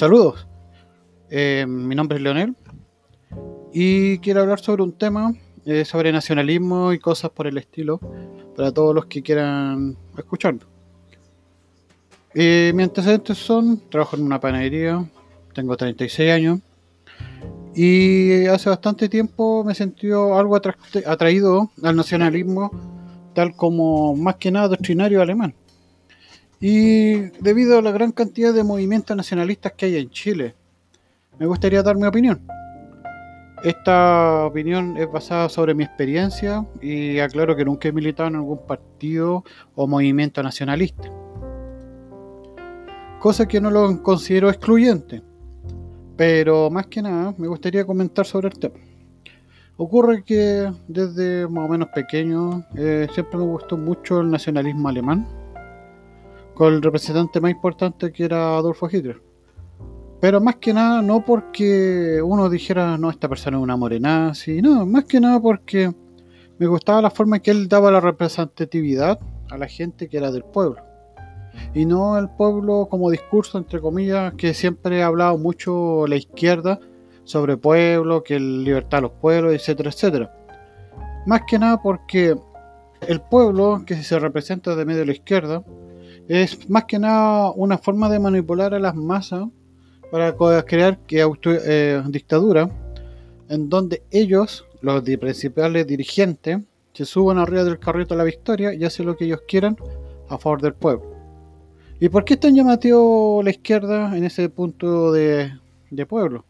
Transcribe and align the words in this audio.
Saludos, 0.00 0.48
eh, 1.28 1.66
mi 1.68 1.94
nombre 1.94 2.16
es 2.16 2.22
Leonel 2.22 2.56
y 3.70 4.16
quiero 4.20 4.40
hablar 4.40 4.58
sobre 4.58 4.82
un 4.82 4.92
tema 4.92 5.34
eh, 5.66 5.84
sobre 5.84 6.10
nacionalismo 6.10 6.94
y 6.94 6.98
cosas 6.98 7.30
por 7.32 7.46
el 7.46 7.58
estilo 7.58 8.00
para 8.56 8.72
todos 8.72 8.94
los 8.94 9.04
que 9.04 9.22
quieran 9.22 9.98
escucharlo. 10.16 10.60
Eh, 12.32 12.72
mis 12.74 12.84
antecedentes 12.84 13.36
son, 13.36 13.90
trabajo 13.90 14.16
en 14.16 14.22
una 14.22 14.40
panadería, 14.40 15.04
tengo 15.52 15.76
36 15.76 16.30
años 16.32 16.60
y 17.74 18.46
hace 18.46 18.70
bastante 18.70 19.06
tiempo 19.06 19.64
me 19.64 19.74
sentí 19.74 20.06
algo 20.10 20.56
atraído 21.04 21.70
al 21.82 21.94
nacionalismo 21.94 22.70
tal 23.34 23.54
como 23.54 24.16
más 24.16 24.36
que 24.36 24.50
nada 24.50 24.68
doctrinario 24.68 25.20
alemán. 25.20 25.54
Y 26.60 27.14
debido 27.40 27.78
a 27.78 27.82
la 27.82 27.90
gran 27.90 28.12
cantidad 28.12 28.52
de 28.52 28.62
movimientos 28.62 29.16
nacionalistas 29.16 29.72
que 29.72 29.86
hay 29.86 29.96
en 29.96 30.10
Chile, 30.10 30.54
me 31.38 31.46
gustaría 31.46 31.82
dar 31.82 31.96
mi 31.96 32.06
opinión. 32.06 32.46
Esta 33.64 34.44
opinión 34.44 34.96
es 34.98 35.10
basada 35.10 35.48
sobre 35.48 35.74
mi 35.74 35.84
experiencia 35.84 36.66
y 36.82 37.18
aclaro 37.18 37.56
que 37.56 37.64
nunca 37.64 37.88
he 37.88 37.92
militado 37.92 38.28
en 38.28 38.36
algún 38.36 38.66
partido 38.66 39.42
o 39.74 39.86
movimiento 39.86 40.42
nacionalista. 40.42 41.10
Cosa 43.18 43.48
que 43.48 43.60
no 43.60 43.70
lo 43.70 44.02
considero 44.02 44.50
excluyente. 44.50 45.22
Pero 46.16 46.70
más 46.70 46.86
que 46.86 47.00
nada 47.00 47.34
me 47.38 47.48
gustaría 47.48 47.86
comentar 47.86 48.26
sobre 48.26 48.48
el 48.48 48.58
tema. 48.58 48.76
Ocurre 49.78 50.22
que 50.22 50.70
desde 50.88 51.48
más 51.48 51.64
o 51.64 51.72
menos 51.72 51.88
pequeño 51.94 52.66
eh, 52.76 53.08
siempre 53.14 53.38
me 53.38 53.44
gustó 53.44 53.78
mucho 53.78 54.20
el 54.20 54.30
nacionalismo 54.30 54.90
alemán, 54.90 55.26
con 56.60 56.74
el 56.74 56.82
representante 56.82 57.40
más 57.40 57.52
importante 57.52 58.12
que 58.12 58.22
era 58.22 58.58
Adolfo 58.58 58.86
Hitler. 58.86 59.22
Pero 60.20 60.42
más 60.42 60.56
que 60.56 60.74
nada, 60.74 61.00
no 61.00 61.24
porque 61.24 62.20
uno 62.22 62.50
dijera, 62.50 62.98
no, 62.98 63.08
esta 63.08 63.30
persona 63.30 63.56
es 63.56 63.62
una 63.62 63.78
morena, 63.78 64.34
no, 64.62 64.84
más 64.84 65.06
que 65.06 65.20
nada 65.20 65.40
porque 65.40 65.90
me 66.58 66.66
gustaba 66.66 67.00
la 67.00 67.08
forma 67.08 67.36
en 67.36 67.42
que 67.42 67.50
él 67.50 67.66
daba 67.66 67.90
la 67.90 68.00
representatividad 68.00 69.18
a 69.48 69.56
la 69.56 69.68
gente 69.68 70.06
que 70.10 70.18
era 70.18 70.30
del 70.30 70.44
pueblo. 70.44 70.82
Y 71.72 71.86
no 71.86 72.18
el 72.18 72.28
pueblo 72.28 72.88
como 72.90 73.10
discurso, 73.10 73.56
entre 73.56 73.80
comillas, 73.80 74.34
que 74.34 74.52
siempre 74.52 75.02
ha 75.02 75.06
hablado 75.06 75.38
mucho 75.38 76.06
la 76.06 76.16
izquierda 76.16 76.78
sobre 77.24 77.56
pueblo, 77.56 78.22
que 78.22 78.38
libertad 78.38 78.98
a 78.98 79.00
los 79.00 79.12
pueblos, 79.12 79.54
etcétera, 79.54 79.88
etcétera. 79.88 80.30
Más 81.24 81.40
que 81.48 81.58
nada 81.58 81.80
porque 81.80 82.36
el 83.08 83.20
pueblo, 83.22 83.82
que 83.86 83.96
se 84.02 84.18
representa 84.18 84.76
de 84.76 84.84
medio 84.84 85.00
de 85.00 85.06
la 85.06 85.12
izquierda, 85.12 85.64
es 86.30 86.70
más 86.70 86.84
que 86.84 86.96
nada 87.00 87.50
una 87.56 87.76
forma 87.76 88.08
de 88.08 88.20
manipular 88.20 88.72
a 88.72 88.78
las 88.78 88.94
masas 88.94 89.48
para 90.12 90.36
crear 90.64 90.98
que 91.00 91.28
eh, 91.44 92.02
dictadura 92.06 92.70
en 93.48 93.68
donde 93.68 94.04
ellos, 94.12 94.64
los 94.80 95.02
principales 95.02 95.88
dirigentes, 95.88 96.60
se 96.92 97.04
suban 97.04 97.38
arriba 97.38 97.64
del 97.64 97.80
carrito 97.80 98.14
a 98.14 98.16
la 98.16 98.22
victoria 98.22 98.72
y 98.72 98.84
hacen 98.84 99.06
lo 99.06 99.16
que 99.16 99.24
ellos 99.24 99.40
quieran 99.48 99.76
a 100.28 100.38
favor 100.38 100.62
del 100.62 100.74
pueblo. 100.74 101.04
¿Y 101.98 102.08
por 102.08 102.24
qué 102.24 102.34
es 102.34 102.40
tan 102.40 102.54
llamativo 102.54 103.42
la 103.42 103.50
izquierda 103.50 104.16
en 104.16 104.22
ese 104.22 104.48
punto 104.48 105.10
de, 105.10 105.52
de 105.90 106.06
pueblo? 106.06 106.44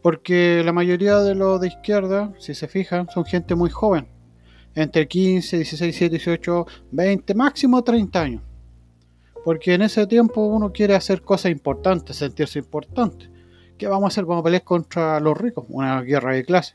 Porque 0.00 0.62
la 0.64 0.72
mayoría 0.72 1.18
de 1.18 1.34
los 1.34 1.60
de 1.60 1.68
izquierda, 1.68 2.32
si 2.38 2.54
se 2.54 2.68
fijan, 2.68 3.08
son 3.08 3.24
gente 3.24 3.56
muy 3.56 3.70
joven. 3.70 4.11
Entre 4.74 5.06
15, 5.06 5.56
16, 5.58 5.80
17, 5.80 6.16
18, 6.16 6.66
20, 6.90 7.34
máximo 7.34 7.82
30 7.82 8.20
años. 8.20 8.42
Porque 9.44 9.74
en 9.74 9.82
ese 9.82 10.06
tiempo 10.06 10.46
uno 10.46 10.72
quiere 10.72 10.94
hacer 10.94 11.22
cosas 11.22 11.50
importantes, 11.52 12.16
sentirse 12.16 12.58
importante. 12.58 13.28
¿Qué 13.76 13.86
vamos 13.86 14.04
a 14.04 14.08
hacer? 14.08 14.24
Vamos 14.24 14.42
a 14.42 14.44
pelear 14.44 14.62
contra 14.62 15.18
los 15.20 15.36
ricos, 15.36 15.64
una 15.68 16.00
guerra 16.02 16.34
de 16.34 16.44
clase. 16.44 16.74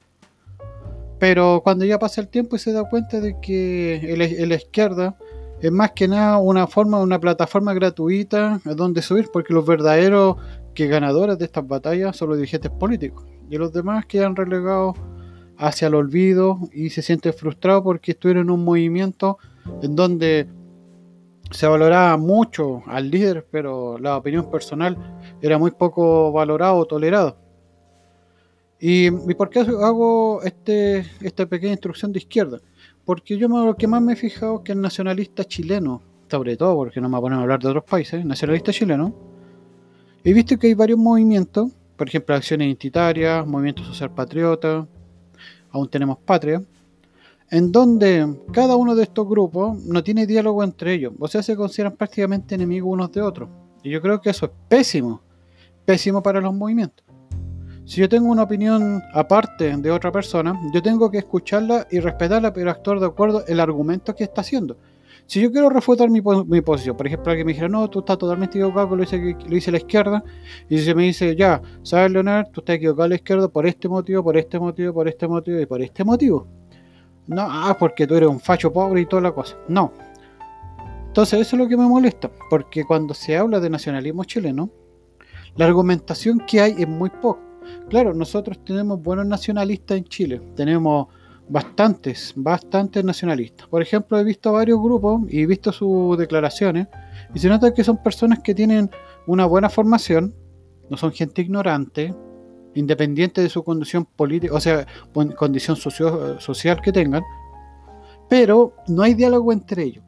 Pero 1.19 1.61
cuando 1.63 1.85
ya 1.85 1.97
pasa 1.97 2.21
el 2.21 2.27
tiempo 2.27 2.55
y 2.55 2.59
se 2.59 2.73
da 2.73 2.87
cuenta 2.87 3.19
de 3.19 3.39
que 3.41 4.13
la 4.47 4.55
izquierda 4.55 5.17
es 5.61 5.71
más 5.71 5.93
que 5.93 6.07
nada 6.07 6.37
una 6.37 6.67
forma, 6.67 6.99
una 7.01 7.19
plataforma 7.19 7.73
gratuita 7.73 8.61
donde 8.63 9.01
subir, 9.01 9.29
porque 9.33 9.53
los 9.53 9.65
verdaderos 9.65 10.35
que 10.75 10.85
ganadores 10.85 11.39
de 11.39 11.45
estas 11.45 11.67
batallas 11.67 12.15
son 12.15 12.29
los 12.29 12.37
dirigentes 12.37 12.69
políticos. 12.69 13.25
Y 13.49 13.57
los 13.57 13.73
demás 13.73 14.05
quedan 14.05 14.35
relegados 14.35 14.95
hacia 15.57 15.87
el 15.87 15.95
olvido 15.95 16.59
y 16.71 16.89
se 16.89 17.01
sienten 17.01 17.33
frustrados 17.33 17.83
porque 17.83 18.11
estuvieron 18.11 18.47
en 18.47 18.51
un 18.51 18.63
movimiento 18.63 19.37
en 19.81 19.95
donde 19.95 20.47
se 21.51 21.67
valoraba 21.67 22.17
mucho 22.17 22.83
al 22.87 23.09
líder, 23.09 23.45
pero 23.49 23.97
la 23.97 24.17
opinión 24.17 24.49
personal 24.51 24.97
era 25.41 25.57
muy 25.57 25.71
poco 25.71 26.31
valorado 26.31 26.75
o 26.77 26.85
tolerado. 26.85 27.37
¿Y, 28.79 29.09
por 29.33 29.49
qué 29.49 29.61
hago 29.61 30.41
este, 30.43 31.05
esta 31.21 31.45
pequeña 31.47 31.73
instrucción 31.73 32.11
de 32.11 32.19
izquierda? 32.19 32.59
Porque 33.05 33.37
yo 33.37 33.47
lo 33.47 33.75
que 33.75 33.87
más 33.87 34.01
me 34.01 34.13
he 34.13 34.15
fijado 34.15 34.57
es 34.57 34.61
que 34.61 34.73
el 34.73 34.81
nacionalista 34.81 35.43
chileno, 35.45 36.01
sobre 36.29 36.57
todo 36.57 36.75
porque 36.75 37.01
no 37.01 37.09
me 37.09 37.19
ponen 37.19 37.39
a 37.39 37.41
hablar 37.41 37.59
de 37.59 37.69
otros 37.69 37.85
países, 37.85 38.23
nacionalista 38.23 38.71
chileno, 38.71 39.15
he 40.23 40.33
visto 40.33 40.57
que 40.59 40.67
hay 40.67 40.73
varios 40.75 40.99
movimientos, 40.99 41.71
por 41.95 42.07
ejemplo, 42.07 42.35
acciones 42.35 42.67
identitarias, 42.67 43.47
movimiento 43.47 43.83
social 43.83 44.13
patriota, 44.13 44.87
aún 45.71 45.89
tenemos 45.89 46.17
patria, 46.19 46.61
en 47.49 47.71
donde 47.71 48.27
cada 48.51 48.75
uno 48.75 48.95
de 48.95 49.03
estos 49.03 49.27
grupos 49.27 49.81
no 49.83 50.03
tiene 50.03 50.27
diálogo 50.27 50.63
entre 50.63 50.93
ellos, 50.93 51.13
o 51.19 51.27
sea, 51.27 51.41
se 51.41 51.55
consideran 51.55 51.95
prácticamente 51.95 52.55
enemigos 52.55 52.91
unos 52.91 53.11
de 53.11 53.21
otros. 53.21 53.49
Y 53.83 53.89
yo 53.89 54.01
creo 54.01 54.19
que 54.19 54.29
eso 54.29 54.47
es 54.47 54.51
pésimo, 54.67 55.21
pésimo 55.85 56.21
para 56.21 56.41
los 56.41 56.53
movimientos. 56.53 57.05
Si 57.85 58.01
yo 58.01 58.09
tengo 58.09 58.29
una 58.29 58.43
opinión 58.43 59.01
aparte 59.13 59.77
de 59.77 59.91
otra 59.91 60.11
persona, 60.11 60.59
yo 60.73 60.81
tengo 60.81 61.09
que 61.09 61.19
escucharla 61.19 61.87
y 61.89 62.01
respetarla, 62.01 62.51
pero 62.51 62.69
actuar 62.69 62.99
de 62.99 63.05
acuerdo 63.05 63.45
el 63.47 63.61
argumento 63.61 64.13
que 64.13 64.25
está 64.25 64.41
haciendo. 64.41 64.75
Si 65.27 65.41
yo 65.41 65.51
quiero 65.51 65.69
refutar 65.69 66.09
mi, 66.09 66.21
posición, 66.21 66.97
por 66.97 67.05
ejemplo, 67.05 67.31
alguien 67.31 67.45
me 67.45 67.53
dijera, 67.53 67.69
no, 67.69 67.89
tú 67.89 67.99
estás 67.99 68.17
totalmente 68.17 68.57
equivocado, 68.57 68.95
lo 68.95 69.03
hice, 69.03 69.17
lo 69.17 69.71
la 69.71 69.77
izquierda, 69.77 70.23
y 70.69 70.77
si 70.79 70.85
se 70.85 70.95
me 70.95 71.03
dice, 71.03 71.35
ya, 71.35 71.61
sabes, 71.83 72.11
Leonardo, 72.11 72.49
tú 72.51 72.61
estás 72.61 72.77
equivocado 72.77 73.03
a 73.03 73.09
la 73.09 73.15
izquierda 73.15 73.47
por 73.49 73.67
este 73.67 73.89
motivo, 73.89 74.23
por 74.23 74.37
este 74.37 74.57
motivo, 74.57 74.93
por 74.93 75.07
este 75.07 75.27
motivo 75.27 75.59
y 75.59 75.65
por 75.65 75.81
este 75.81 76.03
motivo 76.03 76.47
no, 77.27 77.41
ah, 77.41 77.75
porque 77.77 78.07
tú 78.07 78.15
eres 78.15 78.29
un 78.29 78.39
facho 78.39 78.71
pobre 78.71 79.01
y 79.01 79.05
toda 79.05 79.21
la 79.21 79.31
cosa. 79.31 79.57
No. 79.67 79.91
Entonces 81.07 81.41
eso 81.41 81.55
es 81.55 81.61
lo 81.61 81.67
que 81.67 81.77
me 81.77 81.87
molesta, 81.87 82.29
porque 82.49 82.85
cuando 82.85 83.13
se 83.13 83.37
habla 83.37 83.59
de 83.59 83.69
nacionalismo 83.69 84.23
chileno, 84.23 84.69
la 85.55 85.65
argumentación 85.65 86.39
que 86.47 86.61
hay 86.61 86.75
es 86.77 86.87
muy 86.87 87.09
poco. 87.09 87.41
Claro, 87.89 88.13
nosotros 88.13 88.63
tenemos 88.63 89.01
buenos 89.01 89.25
nacionalistas 89.25 89.97
en 89.97 90.03
Chile, 90.05 90.41
tenemos 90.55 91.07
bastantes, 91.49 92.33
bastantes 92.35 93.03
nacionalistas. 93.03 93.67
Por 93.67 93.81
ejemplo, 93.81 94.19
he 94.19 94.23
visto 94.23 94.51
varios 94.51 94.81
grupos 94.81 95.21
y 95.29 95.41
he 95.41 95.45
visto 95.45 95.71
sus 95.71 96.17
declaraciones 96.17 96.87
y 97.33 97.39
se 97.39 97.49
nota 97.49 97.73
que 97.73 97.83
son 97.83 98.01
personas 98.01 98.39
que 98.39 98.53
tienen 98.53 98.89
una 99.25 99.45
buena 99.45 99.69
formación, 99.69 100.33
no 100.89 100.97
son 100.97 101.11
gente 101.11 101.41
ignorante, 101.41 102.13
independiente 102.75 103.41
de 103.41 103.49
su 103.49 103.63
condición 103.63 104.05
política, 104.05 104.53
o 104.53 104.59
sea, 104.59 104.85
condición 105.35 105.75
social 105.77 106.81
que 106.81 106.91
tengan, 106.91 107.23
pero 108.29 108.73
no 108.87 109.03
hay 109.03 109.13
diálogo 109.13 109.51
entre 109.51 109.83
ellos. 109.83 110.03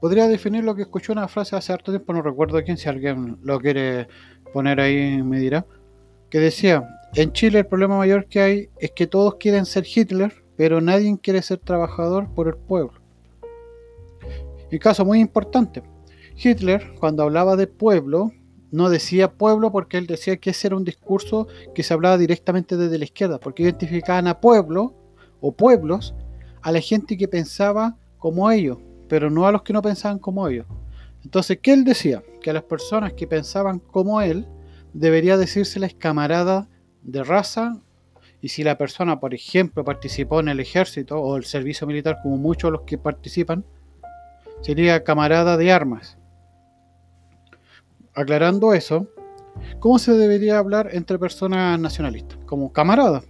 Podría 0.00 0.28
definir 0.28 0.64
lo 0.64 0.74
que 0.74 0.82
escuché 0.82 1.12
una 1.12 1.28
frase 1.28 1.56
hace 1.56 1.72
harto 1.72 1.90
tiempo, 1.92 2.12
no 2.12 2.22
recuerdo 2.22 2.62
quién, 2.62 2.76
si 2.76 2.88
alguien 2.88 3.38
lo 3.42 3.58
quiere 3.60 4.08
poner 4.52 4.80
ahí 4.80 5.22
me 5.22 5.38
dirá, 5.38 5.66
que 6.30 6.40
decía, 6.40 6.86
en 7.16 7.32
Chile 7.32 7.60
el 7.60 7.66
problema 7.66 7.98
mayor 7.98 8.26
que 8.26 8.40
hay 8.40 8.68
es 8.78 8.90
que 8.90 9.06
todos 9.06 9.36
quieren 9.36 9.66
ser 9.66 9.84
Hitler, 9.86 10.32
pero 10.56 10.80
nadie 10.80 11.16
quiere 11.20 11.42
ser 11.42 11.58
trabajador 11.58 12.28
por 12.34 12.48
el 12.48 12.56
pueblo. 12.56 13.00
Y 14.70 14.78
caso 14.78 15.04
muy 15.04 15.20
importante, 15.20 15.82
Hitler 16.36 16.94
cuando 16.98 17.22
hablaba 17.22 17.56
de 17.56 17.66
pueblo 17.66 18.32
no 18.72 18.90
decía 18.90 19.32
pueblo 19.32 19.70
porque 19.70 19.98
él 19.98 20.08
decía 20.08 20.36
que 20.36 20.50
ese 20.50 20.66
era 20.66 20.76
un 20.76 20.84
discurso 20.84 21.46
que 21.74 21.84
se 21.84 21.94
hablaba 21.94 22.18
directamente 22.18 22.76
desde 22.76 22.98
la 22.98 23.04
izquierda, 23.04 23.38
porque 23.38 23.62
identificaban 23.62 24.26
a 24.26 24.40
pueblo 24.40 24.94
o 25.40 25.52
pueblos 25.52 26.14
a 26.62 26.72
la 26.72 26.80
gente 26.80 27.16
que 27.16 27.28
pensaba 27.28 27.96
como 28.18 28.50
ellos, 28.50 28.78
pero 29.08 29.30
no 29.30 29.46
a 29.46 29.52
los 29.52 29.62
que 29.62 29.72
no 29.72 29.82
pensaban 29.82 30.18
como 30.18 30.48
ellos. 30.48 30.66
Entonces, 31.22 31.58
¿qué 31.62 31.72
él 31.72 31.84
decía? 31.84 32.24
Que 32.42 32.50
a 32.50 32.54
las 32.54 32.64
personas 32.64 33.12
que 33.12 33.28
pensaban 33.28 33.78
como 33.78 34.20
él 34.20 34.46
debería 34.92 35.36
decírseles 35.36 35.94
camarada 35.94 36.68
de 37.04 37.22
raza 37.22 37.80
y 38.40 38.48
si 38.48 38.64
la 38.64 38.76
persona, 38.76 39.20
por 39.20 39.32
ejemplo, 39.34 39.84
participó 39.84 40.40
en 40.40 40.48
el 40.48 40.60
ejército 40.60 41.18
o 41.18 41.36
el 41.36 41.44
servicio 41.44 41.86
militar, 41.86 42.18
como 42.22 42.36
muchos 42.36 42.70
los 42.70 42.82
que 42.82 42.98
participan, 42.98 43.64
sería 44.60 45.04
camarada 45.04 45.56
de 45.56 45.72
armas. 45.72 46.18
Aclarando 48.14 48.74
eso, 48.74 49.06
¿cómo 49.78 49.98
se 49.98 50.12
debería 50.12 50.58
hablar 50.58 50.90
entre 50.92 51.18
personas 51.18 51.78
nacionalistas? 51.80 52.38
Como 52.46 52.72
camaradas. 52.72 53.24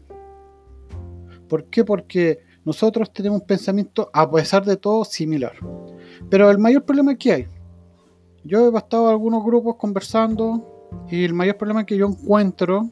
¿Por 1.49 1.67
qué? 1.67 1.85
Porque 1.85 2.41
nosotros 2.65 3.13
tenemos 3.13 3.41
un 3.43 3.47
pensamiento, 3.47 4.11
a 4.13 4.31
pesar 4.31 4.65
de 4.65 4.77
todo, 4.77 5.05
similar. 5.05 5.53
Pero 6.29 6.51
el 6.51 6.59
mayor 6.59 6.85
problema 6.85 7.15
que 7.15 7.33
hay 7.33 7.49
yo 8.45 8.69
he 8.69 8.77
estado 8.79 9.05
en 9.05 9.11
algunos 9.13 9.43
grupos 9.43 9.77
conversando 9.77 10.91
y 11.11 11.25
el 11.25 11.33
mayor 11.33 11.57
problema 11.57 11.87
que 11.87 11.97
yo 11.97 12.07
encuentro 12.07 12.91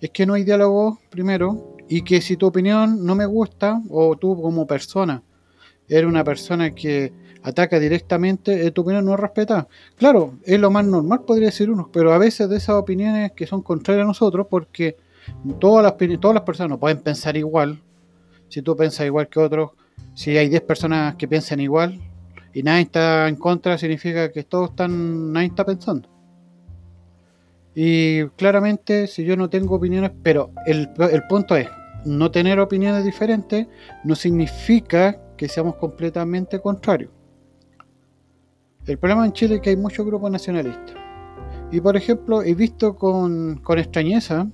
es 0.00 0.10
que 0.10 0.26
no 0.26 0.34
hay 0.34 0.44
diálogo 0.44 0.98
primero 1.10 1.76
y 1.88 2.02
que 2.02 2.20
si 2.20 2.36
tu 2.36 2.46
opinión 2.46 3.04
no 3.04 3.14
me 3.14 3.26
gusta 3.26 3.82
o 3.90 4.16
tú 4.16 4.40
como 4.40 4.66
persona 4.66 5.22
eres 5.88 6.08
una 6.08 6.24
persona 6.24 6.74
que 6.74 7.12
ataca 7.42 7.78
directamente, 7.78 8.66
eh, 8.66 8.70
tu 8.70 8.82
opinión 8.82 9.04
no 9.04 9.16
es. 9.16 9.66
Claro, 9.96 10.34
es 10.44 10.60
lo 10.60 10.70
más 10.70 10.84
normal, 10.84 11.22
podría 11.26 11.46
decir 11.46 11.70
uno, 11.70 11.90
pero 11.92 12.12
a 12.12 12.18
veces 12.18 12.48
de 12.48 12.56
esas 12.56 12.76
opiniones 12.76 13.32
que 13.32 13.46
son 13.46 13.62
contrarias 13.62 14.04
a 14.04 14.08
nosotros, 14.08 14.46
porque 14.48 14.96
todas 15.58 15.82
las, 15.82 16.20
todas 16.20 16.34
las 16.34 16.44
personas 16.44 16.70
no 16.70 16.78
pueden 16.78 16.98
pensar 16.98 17.36
igual. 17.36 17.82
Si 18.48 18.62
tú 18.62 18.76
piensas 18.76 19.06
igual 19.06 19.28
que 19.28 19.40
otros, 19.40 19.70
si 20.14 20.36
hay 20.36 20.48
10 20.48 20.62
personas 20.62 21.16
que 21.16 21.28
piensan 21.28 21.60
igual 21.60 22.00
y 22.52 22.62
nadie 22.62 22.82
está 22.82 23.28
en 23.28 23.36
contra, 23.36 23.78
significa 23.78 24.30
que 24.30 24.44
todos 24.44 24.70
están, 24.70 25.32
nadie 25.32 25.48
está 25.48 25.64
pensando. 25.64 26.08
Y 27.74 28.26
claramente, 28.30 29.06
si 29.06 29.24
yo 29.24 29.36
no 29.36 29.48
tengo 29.48 29.76
opiniones, 29.76 30.10
pero 30.22 30.50
el, 30.66 30.88
punto 31.28 31.56
es, 31.56 31.68
no 32.04 32.30
tener 32.30 32.58
opiniones 32.58 33.04
diferentes 33.04 33.66
no 34.04 34.14
significa 34.14 35.20
que 35.36 35.48
seamos 35.48 35.76
completamente 35.76 36.60
contrarios. 36.60 37.10
El 38.86 38.98
problema 38.98 39.24
en 39.24 39.32
Chile 39.32 39.56
es 39.56 39.60
que 39.60 39.70
hay 39.70 39.76
muchos 39.76 40.04
grupos 40.04 40.30
nacionalistas. 40.30 40.96
Y 41.70 41.80
por 41.80 41.96
ejemplo, 41.96 42.42
he 42.42 42.54
visto 42.54 42.96
con, 42.96 43.58
con 43.58 43.78
extrañeza 43.78 44.48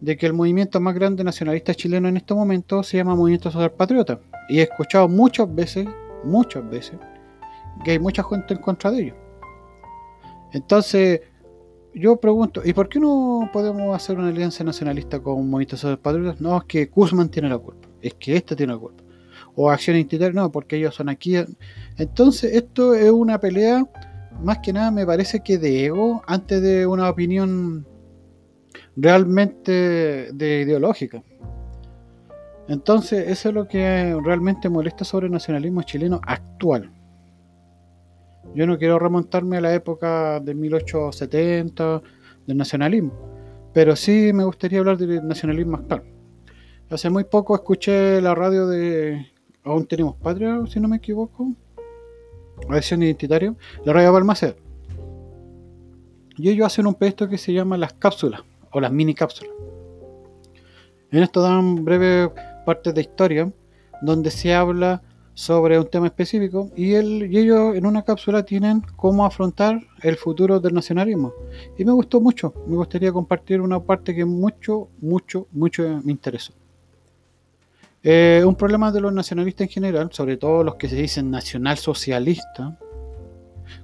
de 0.00 0.16
que 0.16 0.26
el 0.26 0.32
movimiento 0.32 0.80
más 0.80 0.94
grande 0.94 1.22
nacionalista 1.22 1.74
chileno 1.74 2.08
en 2.08 2.16
este 2.16 2.32
momento 2.32 2.82
se 2.82 2.96
llama 2.96 3.14
Movimiento 3.14 3.50
Social 3.50 3.72
Patriota. 3.72 4.18
Y 4.48 4.60
he 4.60 4.62
escuchado 4.62 5.08
muchas 5.08 5.54
veces, 5.54 5.86
muchas 6.24 6.68
veces, 6.70 6.98
que 7.84 7.92
hay 7.92 7.98
mucha 7.98 8.24
gente 8.24 8.54
en 8.54 8.60
contra 8.60 8.90
de 8.90 9.02
ellos. 9.02 9.16
Entonces, 10.52 11.20
yo 11.94 12.16
pregunto, 12.16 12.62
¿y 12.64 12.72
por 12.72 12.88
qué 12.88 13.00
no 13.00 13.50
podemos 13.52 13.94
hacer 13.94 14.18
una 14.18 14.28
alianza 14.28 14.64
nacionalista 14.64 15.20
con 15.20 15.48
Movimiento 15.48 15.76
Social 15.76 15.98
Patriota? 15.98 16.36
No, 16.40 16.58
es 16.58 16.64
que 16.64 16.88
Kuzman 16.88 17.28
tiene 17.28 17.48
la 17.48 17.58
culpa, 17.58 17.88
es 18.00 18.14
que 18.14 18.36
este 18.36 18.56
tiene 18.56 18.72
la 18.72 18.78
culpa 18.78 19.02
o 19.54 19.70
acción 19.70 19.96
institucional, 19.96 20.34
no, 20.34 20.52
porque 20.52 20.76
ellos 20.76 20.94
son 20.94 21.08
aquí. 21.08 21.36
Entonces, 21.96 22.54
esto 22.54 22.94
es 22.94 23.10
una 23.10 23.38
pelea, 23.40 23.84
más 24.42 24.58
que 24.58 24.72
nada 24.72 24.90
me 24.90 25.04
parece 25.04 25.40
que 25.40 25.58
de 25.58 25.86
ego, 25.86 26.22
antes 26.26 26.62
de 26.62 26.86
una 26.86 27.08
opinión 27.10 27.86
realmente 28.96 30.30
de 30.32 30.62
ideológica. 30.62 31.22
Entonces, 32.68 33.28
eso 33.28 33.48
es 33.48 33.54
lo 33.54 33.66
que 33.66 34.16
realmente 34.24 34.68
molesta 34.68 35.04
sobre 35.04 35.26
el 35.26 35.32
nacionalismo 35.32 35.82
chileno 35.82 36.20
actual. 36.24 36.92
Yo 38.54 38.66
no 38.66 38.78
quiero 38.78 38.98
remontarme 38.98 39.58
a 39.58 39.60
la 39.60 39.74
época 39.74 40.40
de 40.40 40.54
1870 40.54 42.02
del 42.46 42.56
nacionalismo, 42.56 43.12
pero 43.72 43.94
sí 43.94 44.32
me 44.32 44.44
gustaría 44.44 44.80
hablar 44.80 44.98
del 44.98 45.26
nacionalismo 45.26 45.76
actual. 45.76 46.02
Hace 46.90 47.08
muy 47.10 47.24
poco 47.24 47.54
escuché 47.54 48.20
la 48.20 48.34
radio 48.34 48.66
de 48.66 49.30
aún 49.62 49.86
tenemos 49.86 50.16
Patria, 50.16 50.60
si 50.66 50.80
no 50.80 50.88
me 50.88 50.96
equivoco, 50.96 51.52
versión 52.68 53.02
identitario, 53.02 53.56
la 53.84 53.92
radio 53.92 54.12
Balmaceda. 54.12 54.56
Y 56.36 56.48
ellos 56.48 56.66
hacen 56.66 56.86
un 56.86 56.94
proyecto 56.94 57.28
que 57.28 57.38
se 57.38 57.52
llama 57.52 57.76
las 57.76 57.92
cápsulas, 57.92 58.42
o 58.72 58.80
las 58.80 58.90
mini 58.90 59.14
cápsulas. 59.14 59.54
En 61.12 61.22
esto 61.22 61.42
dan 61.42 61.84
breve 61.84 62.32
parte 62.64 62.92
de 62.92 63.00
historia, 63.00 63.52
donde 64.02 64.30
se 64.30 64.54
habla 64.54 65.02
sobre 65.34 65.78
un 65.78 65.88
tema 65.88 66.06
específico 66.06 66.70
y, 66.76 66.92
y 66.92 67.38
ellos 67.38 67.76
en 67.76 67.86
una 67.86 68.02
cápsula 68.02 68.44
tienen 68.44 68.82
cómo 68.96 69.24
afrontar 69.24 69.80
el 70.02 70.16
futuro 70.16 70.60
del 70.60 70.74
nacionalismo. 70.74 71.32
Y 71.78 71.84
me 71.84 71.92
gustó 71.92 72.20
mucho, 72.20 72.52
me 72.66 72.76
gustaría 72.76 73.12
compartir 73.12 73.60
una 73.60 73.80
parte 73.80 74.14
que 74.14 74.24
mucho, 74.24 74.88
mucho, 75.00 75.46
mucho 75.52 76.00
me 76.04 76.12
interesó. 76.12 76.52
Eh, 78.02 78.42
un 78.46 78.54
problema 78.54 78.90
de 78.90 79.00
los 79.00 79.12
nacionalistas 79.12 79.66
en 79.66 79.72
general, 79.72 80.08
sobre 80.12 80.38
todo 80.38 80.64
los 80.64 80.76
que 80.76 80.88
se 80.88 80.96
dicen 80.96 81.30
nacionalsocialistas, 81.30 82.74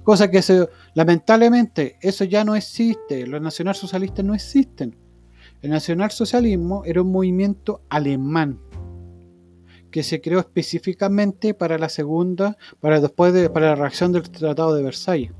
cosa 0.03 0.31
que 0.31 0.41
se, 0.41 0.67
lamentablemente 0.95 1.97
eso 2.01 2.23
ya 2.23 2.43
no 2.43 2.55
existe, 2.55 3.27
los 3.27 3.41
nacionalsocialistas 3.41 4.25
no 4.25 4.33
existen. 4.33 4.95
El 5.61 5.71
nacionalsocialismo 5.71 6.83
era 6.85 7.01
un 7.01 7.11
movimiento 7.11 7.81
alemán 7.89 8.59
que 9.97 10.03
se 10.03 10.21
creó 10.21 10.37
específicamente 10.37 11.55
para 11.55 11.79
la 11.79 11.89
segunda, 11.89 12.55
para 12.79 13.01
después 13.01 13.33
de, 13.33 13.49
para 13.49 13.69
la 13.69 13.75
reacción 13.75 14.11
del 14.11 14.29
Tratado 14.29 14.75
de 14.75 14.83
Versalles. 14.83 15.31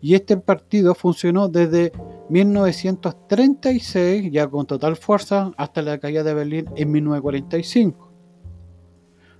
Y 0.00 0.16
este 0.16 0.36
partido 0.36 0.96
funcionó 0.96 1.46
desde 1.46 1.92
1936, 2.28 4.32
ya 4.32 4.48
con 4.48 4.66
total 4.66 4.96
fuerza, 4.96 5.52
hasta 5.56 5.82
la 5.82 5.98
caída 5.98 6.24
de 6.24 6.34
Berlín 6.34 6.64
en 6.74 6.90
1945. 6.90 8.12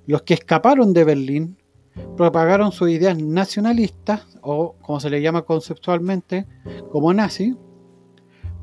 Los 0.06 0.22
que 0.22 0.34
escaparon 0.34 0.92
de 0.92 1.02
Berlín 1.02 1.56
propagaron 2.16 2.70
sus 2.70 2.90
ideas 2.90 3.20
nacionalistas, 3.20 4.38
o 4.40 4.76
como 4.80 5.00
se 5.00 5.10
le 5.10 5.20
llama 5.20 5.42
conceptualmente, 5.42 6.46
como 6.92 7.12
nazi, 7.12 7.56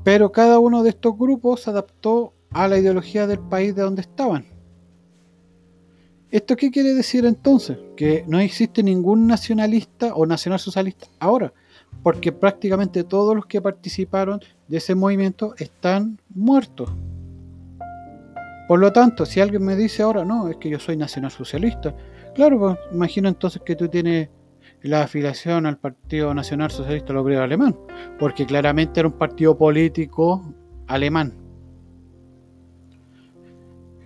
pero 0.05 0.31
cada 0.31 0.57
uno 0.57 0.83
de 0.83 0.91
estos 0.91 1.17
grupos 1.17 1.63
se 1.63 1.71
adaptó 1.71 2.33
a 2.51 2.69
la 2.69 2.77
ideología 2.77 3.27
del 3.27 3.39
país 3.39 3.75
de 3.75 3.81
donde 3.81 4.03
estaban. 4.03 4.54
¿Esto 6.35 6.57
qué 6.57 6.69
quiere 6.69 6.93
decir 6.93 7.25
entonces? 7.25 7.77
Que 7.95 8.25
no 8.27 8.39
existe 8.39 8.83
ningún 8.83 9.25
nacionalista 9.25 10.13
o 10.15 10.25
nacionalsocialista 10.25 11.07
ahora 11.17 11.53
porque 12.03 12.33
prácticamente 12.33 13.05
todos 13.05 13.33
los 13.33 13.45
que 13.45 13.61
participaron 13.61 14.41
de 14.67 14.77
ese 14.77 14.95
movimiento 14.95 15.55
están 15.57 16.19
muertos. 16.27 16.91
Por 18.67 18.79
lo 18.79 18.91
tanto, 18.91 19.25
si 19.25 19.39
alguien 19.39 19.63
me 19.63 19.77
dice 19.77 20.03
ahora, 20.03 20.25
no, 20.25 20.49
es 20.49 20.57
que 20.57 20.69
yo 20.69 20.77
soy 20.77 20.97
nacionalsocialista, 20.97 21.95
claro, 22.33 22.59
pues, 22.59 22.77
imagino 22.91 23.29
entonces 23.29 23.61
que 23.65 23.77
tú 23.77 23.87
tienes 23.87 24.27
la 24.81 25.03
afiliación 25.03 25.65
al 25.65 25.77
Partido 25.77 26.33
Nacional 26.33 26.69
Socialista 26.69 27.17
Obrero 27.17 27.43
Alemán, 27.43 27.77
porque 28.19 28.45
claramente 28.45 28.99
era 28.99 29.07
un 29.07 29.17
partido 29.17 29.57
político 29.57 30.53
alemán. 30.87 31.44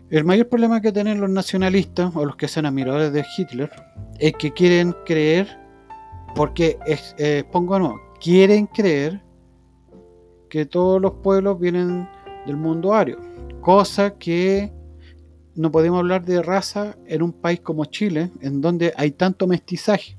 El 0.10 0.24
mayor 0.24 0.50
problema 0.50 0.82
que 0.82 0.92
tienen 0.92 1.22
los 1.22 1.30
nacionalistas 1.30 2.16
o 2.16 2.26
los 2.26 2.36
que 2.36 2.48
son 2.48 2.66
admiradores 2.66 3.14
de 3.14 3.24
Hitler 3.38 3.70
es 4.18 4.34
que 4.34 4.52
quieren 4.52 4.96
creer 5.06 5.48
porque, 6.36 6.80
es, 6.88 7.14
eh, 7.20 7.44
pongo 7.52 7.78
no, 7.78 7.96
quieren 8.20 8.66
creer 8.66 9.22
que 10.50 10.66
todos 10.66 11.00
los 11.00 11.12
pueblos 11.22 11.60
vienen 11.60 12.10
del 12.48 12.58
mundo 12.58 12.94
ario, 12.94 13.20
cosa 13.62 14.18
que 14.18 14.74
no 15.54 15.72
podemos 15.72 16.00
hablar 16.00 16.26
de 16.26 16.42
raza 16.42 16.96
en 17.06 17.22
un 17.22 17.32
país 17.32 17.60
como 17.60 17.86
Chile, 17.86 18.32
en 18.42 18.62
donde 18.62 18.94
hay 18.98 19.12
tanto 19.12 19.46
mestizaje. 19.46 20.18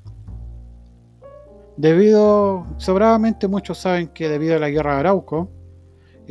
Debido, 1.76 2.64
sobradamente 2.76 3.48
muchos 3.48 3.78
saben 3.78 4.08
que 4.08 4.28
debido 4.28 4.54
a 4.54 4.60
la 4.60 4.70
guerra 4.70 4.94
de 4.94 5.00
Arauco, 5.00 5.50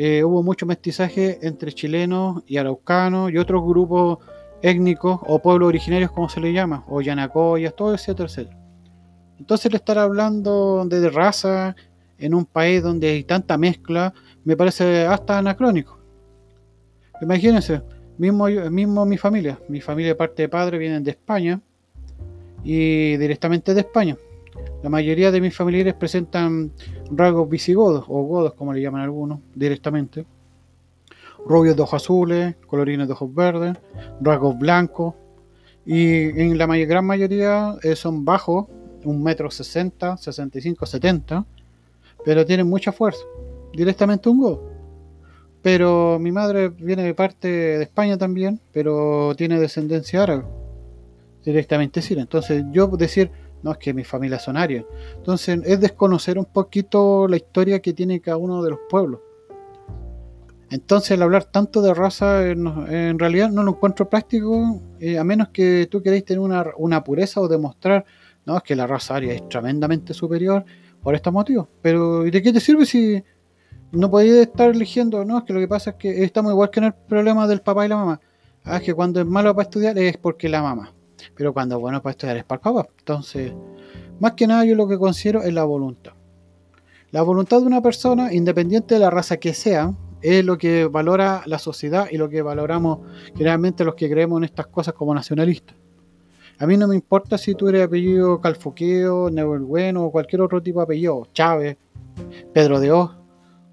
eh, 0.01 0.23
hubo 0.23 0.41
mucho 0.43 0.65
mestizaje 0.65 1.45
entre 1.45 1.73
chilenos 1.73 2.41
y 2.47 2.55
araucanos 2.55 3.33
y 3.33 3.37
otros 3.37 3.61
grupos 3.65 4.19
étnicos 4.61 5.19
o 5.27 5.39
pueblos 5.39 5.67
originarios 5.67 6.09
como 6.11 6.29
se 6.29 6.39
le 6.39 6.53
llama, 6.53 6.85
o 6.87 7.01
yanacoyas, 7.01 7.75
todo 7.75 7.93
etcétera, 7.93 8.29
etcétera. 8.29 8.57
Entonces 9.37 9.65
el 9.65 9.75
estar 9.75 9.97
hablando 9.97 10.85
de 10.85 11.09
raza 11.09 11.75
en 12.17 12.33
un 12.33 12.45
país 12.45 12.81
donde 12.81 13.09
hay 13.09 13.23
tanta 13.25 13.57
mezcla 13.57 14.13
me 14.45 14.55
parece 14.55 15.05
hasta 15.05 15.37
anacrónico. 15.37 15.99
Imagínense, 17.21 17.81
mismo, 18.17 18.45
mismo 18.47 19.05
mi 19.05 19.17
familia, 19.17 19.59
mi 19.67 19.81
familia 19.81 20.11
de 20.11 20.15
parte 20.15 20.43
de 20.43 20.47
padre 20.47 20.77
vienen 20.77 21.03
de 21.03 21.11
España 21.11 21.59
y 22.63 23.17
directamente 23.17 23.73
de 23.73 23.81
España. 23.81 24.15
La 24.81 24.89
mayoría 24.89 25.31
de 25.31 25.41
mis 25.41 25.55
familiares 25.55 25.93
presentan 25.93 26.71
rasgos 27.11 27.49
visigodos 27.49 28.05
o 28.07 28.23
godos, 28.23 28.53
como 28.53 28.73
le 28.73 28.81
llaman 28.81 29.01
algunos, 29.01 29.39
directamente. 29.53 30.25
Rubios 31.45 31.75
de 31.75 31.81
ojos 31.81 32.01
azules, 32.01 32.55
colorines 32.65 33.07
de 33.07 33.13
ojos 33.13 33.33
verdes, 33.33 33.77
rasgos 34.21 34.57
blancos. 34.57 35.15
Y 35.85 36.39
en 36.39 36.57
la 36.57 36.67
gran 36.67 37.05
mayoría 37.05 37.75
eh, 37.83 37.95
son 37.95 38.23
bajos, 38.23 38.67
un 39.03 39.23
metro 39.23 39.49
sesenta, 39.49 40.17
sesenta 40.17 40.59
y 40.59 40.61
cinco, 40.61 40.85
setenta, 40.85 41.45
pero 42.23 42.45
tiene 42.45 42.63
mucha 42.63 42.91
fuerza, 42.91 43.23
directamente 43.73 44.29
un 44.29 44.39
go. 44.39 44.69
Pero 45.61 46.19
mi 46.19 46.31
madre 46.31 46.69
viene 46.69 47.03
de 47.03 47.13
parte 47.13 47.47
de 47.47 47.83
España 47.83 48.17
también, 48.17 48.59
pero 48.71 49.33
tiene 49.35 49.59
descendencia 49.59 50.23
árabe, 50.23 50.43
directamente 51.43 52.01
sí. 52.01 52.13
Entonces 52.17 52.65
yo 52.71 52.87
decir, 52.87 53.31
no 53.63 53.71
es 53.71 53.77
que 53.77 53.93
mi 53.93 54.03
familia 54.03 54.39
son 54.39 54.57
arios, 54.57 54.85
entonces 55.15 55.59
es 55.65 55.79
desconocer 55.79 56.37
un 56.37 56.45
poquito 56.45 57.27
la 57.27 57.37
historia 57.37 57.79
que 57.79 57.93
tiene 57.93 58.21
cada 58.21 58.37
uno 58.37 58.63
de 58.63 58.71
los 58.71 58.79
pueblos. 58.89 59.21
Entonces 60.71 61.11
el 61.11 61.23
hablar 61.23 61.45
tanto 61.45 61.81
de 61.81 61.93
raza 61.93 62.47
en, 62.47 63.17
realidad 63.17 63.49
no 63.49 63.63
lo 63.63 63.71
encuentro 63.71 64.07
práctico, 64.07 64.81
eh, 64.99 65.17
a 65.17 65.23
menos 65.23 65.49
que 65.49 65.87
tú 65.89 66.03
queráis 66.03 66.25
tener 66.25 66.39
una, 66.39 66.63
una 66.77 67.03
pureza 67.03 67.41
o 67.41 67.47
demostrar 67.47 68.05
No, 68.45 68.57
es 68.57 68.63
que 68.63 68.75
la 68.75 68.85
raza 68.85 69.15
aria 69.15 69.33
es 69.33 69.49
tremendamente 69.49 70.13
superior 70.13 70.63
por 71.01 71.15
estos 71.15 71.33
motivos. 71.33 71.67
Pero 71.81 72.25
¿y 72.25 72.31
de 72.31 72.41
qué 72.41 72.53
te 72.53 72.59
sirve 72.59 72.85
si 72.85 73.23
no 73.91 74.11
podéis 74.11 74.33
estar 74.33 74.69
eligiendo? 74.69 75.25
No, 75.25 75.39
es 75.39 75.43
que 75.43 75.53
lo 75.53 75.59
que 75.59 75.67
pasa 75.67 75.91
es 75.91 75.95
que 75.95 76.23
estamos 76.23 76.51
igual 76.51 76.69
que 76.69 76.79
en 76.79 76.85
el 76.85 76.93
problema 76.93 77.47
del 77.47 77.61
papá 77.61 77.85
y 77.85 77.89
la 77.89 77.97
mamá. 77.97 78.21
Ah, 78.63 78.77
es 78.77 78.83
que 78.83 78.93
cuando 78.93 79.19
es 79.19 79.25
malo 79.25 79.55
para 79.55 79.63
estudiar 79.63 79.97
es 79.97 80.17
porque 80.17 80.49
la 80.49 80.61
mamá. 80.61 80.93
Pero 81.35 81.53
cuando 81.53 81.79
bueno 81.79 82.01
para 82.01 82.11
estudiar 82.11 82.37
es 82.37 82.43
para 82.43 82.57
el 82.57 82.61
papá. 82.61 82.89
Entonces, 82.99 83.53
más 84.19 84.33
que 84.33 84.47
nada 84.47 84.65
yo 84.65 84.75
lo 84.75 84.87
que 84.87 84.97
considero 84.97 85.41
es 85.43 85.53
la 85.53 85.63
voluntad. 85.63 86.13
La 87.11 87.21
voluntad 87.21 87.59
de 87.59 87.65
una 87.67 87.81
persona, 87.81 88.33
independiente 88.33 88.95
de 88.95 88.99
la 88.99 89.09
raza 89.09 89.37
que 89.37 89.53
sea, 89.53 89.93
es 90.21 90.43
lo 90.45 90.57
que 90.57 90.85
valora 90.85 91.43
la 91.45 91.57
sociedad 91.57 92.07
y 92.11 92.17
lo 92.17 92.29
que 92.29 92.41
valoramos 92.41 92.99
generalmente 93.35 93.85
los 93.85 93.95
que 93.95 94.09
creemos 94.09 94.37
en 94.39 94.43
estas 94.43 94.67
cosas 94.67 94.93
como 94.93 95.13
nacionalistas. 95.13 95.75
A 96.59 96.67
mí 96.67 96.75
no 96.75 96.87
me 96.87 96.95
importa 96.95 97.37
si 97.37 97.55
tú 97.55 97.69
eres 97.69 97.85
apellido 97.85 98.41
Calfoqueo, 98.41 99.29
Bueno 99.61 100.03
o 100.03 100.11
cualquier 100.11 100.41
otro 100.41 100.61
tipo 100.61 100.79
de 100.79 100.83
apellido, 100.83 101.27
Chávez, 101.33 101.77
Pedro 102.53 102.81
de 102.81 102.91
Oz, 102.91 103.11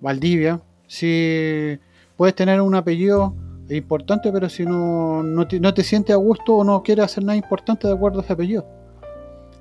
Valdivia. 0.00 0.60
Si 0.86 1.78
puedes 2.16 2.36
tener 2.36 2.60
un 2.60 2.76
apellido 2.76 3.34
importante, 3.74 4.30
pero 4.30 4.48
si 4.48 4.64
no, 4.64 5.22
no, 5.22 5.46
te, 5.46 5.82
sientes 5.82 6.14
a 6.14 6.18
gusto 6.18 6.56
o 6.56 6.64
no 6.64 6.82
quieres 6.82 7.06
hacer 7.06 7.24
nada 7.24 7.36
importante 7.36 7.88
de 7.88 7.94
acuerdo 7.94 8.20
a 8.20 8.22
ese 8.22 8.32
apellido. 8.32 8.66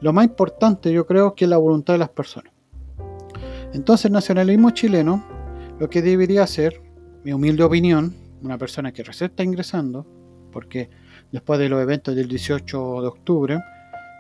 Lo 0.02 0.14
más 0.14 0.26
importante 0.26 0.92
yo 0.92 1.08
creo 1.08 1.34
que 1.34 1.46
es 1.46 1.50
la 1.50 1.58
voluntad 1.58 1.94
de 1.94 2.00
las 2.00 2.10
personas. 2.10 2.54
Entonces 3.74 4.06
el 4.06 4.12
nacionalismo 4.12 4.70
chileno 4.72 5.24
lo 5.80 5.90
que 5.90 6.02
debería 6.02 6.46
ser, 6.48 6.82
mi 7.24 7.34
humilde 7.34 7.64
opinión, 7.64 8.14
una 8.44 8.58
persona 8.58 8.92
que 8.92 9.04
recién 9.04 9.32
está 9.32 9.44
ingresando, 9.44 10.06
porque 10.52 10.90
después 11.32 11.60
de 11.60 11.68
los 11.68 11.82
eventos 11.82 12.16
del 12.16 12.28
18 12.28 13.02
de 13.02 13.08
octubre, 13.08 13.60